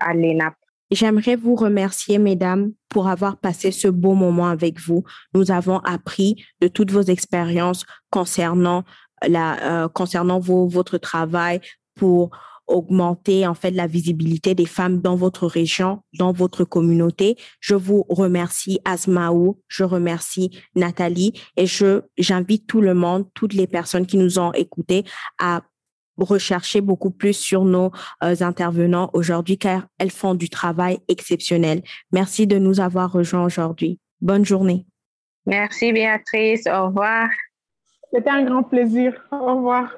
[0.00, 0.54] à, l'ENAP.
[0.90, 5.04] J'aimerais vous remercier, mesdames, pour avoir passé ce beau moment avec vous.
[5.34, 8.84] Nous avons appris de toutes vos expériences concernant
[9.26, 11.60] la, euh, concernant vos, votre travail,
[11.94, 12.30] pour
[12.72, 17.36] augmenter en fait la visibilité des femmes dans votre région, dans votre communauté.
[17.60, 23.66] Je vous remercie Asmaou, je remercie Nathalie et je j'invite tout le monde, toutes les
[23.66, 25.04] personnes qui nous ont écoutés
[25.38, 25.62] à
[26.18, 27.90] rechercher beaucoup plus sur nos
[28.22, 31.82] euh, intervenants aujourd'hui car elles font du travail exceptionnel.
[32.12, 33.98] Merci de nous avoir rejoints aujourd'hui.
[34.20, 34.86] Bonne journée.
[35.46, 36.66] Merci Béatrice.
[36.66, 37.28] Au revoir.
[38.12, 39.14] C'était un grand plaisir.
[39.30, 39.90] Au revoir.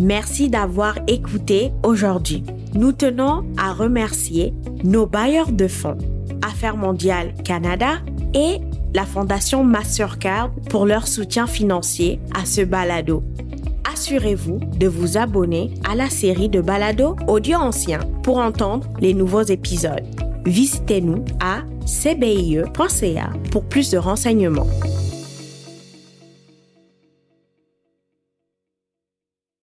[0.00, 2.42] Merci d'avoir écouté aujourd'hui.
[2.74, 5.98] Nous tenons à remercier nos bailleurs de fonds,
[6.42, 7.98] Affaires mondiales Canada
[8.34, 8.58] et
[8.92, 13.22] la Fondation Mastercard pour leur soutien financier à ce balado.
[13.92, 19.42] Assurez-vous de vous abonner à la série de balado audio anciens pour entendre les nouveaux
[19.42, 20.04] épisodes.
[20.44, 24.66] Visitez-nous à cbie.ca pour plus de renseignements.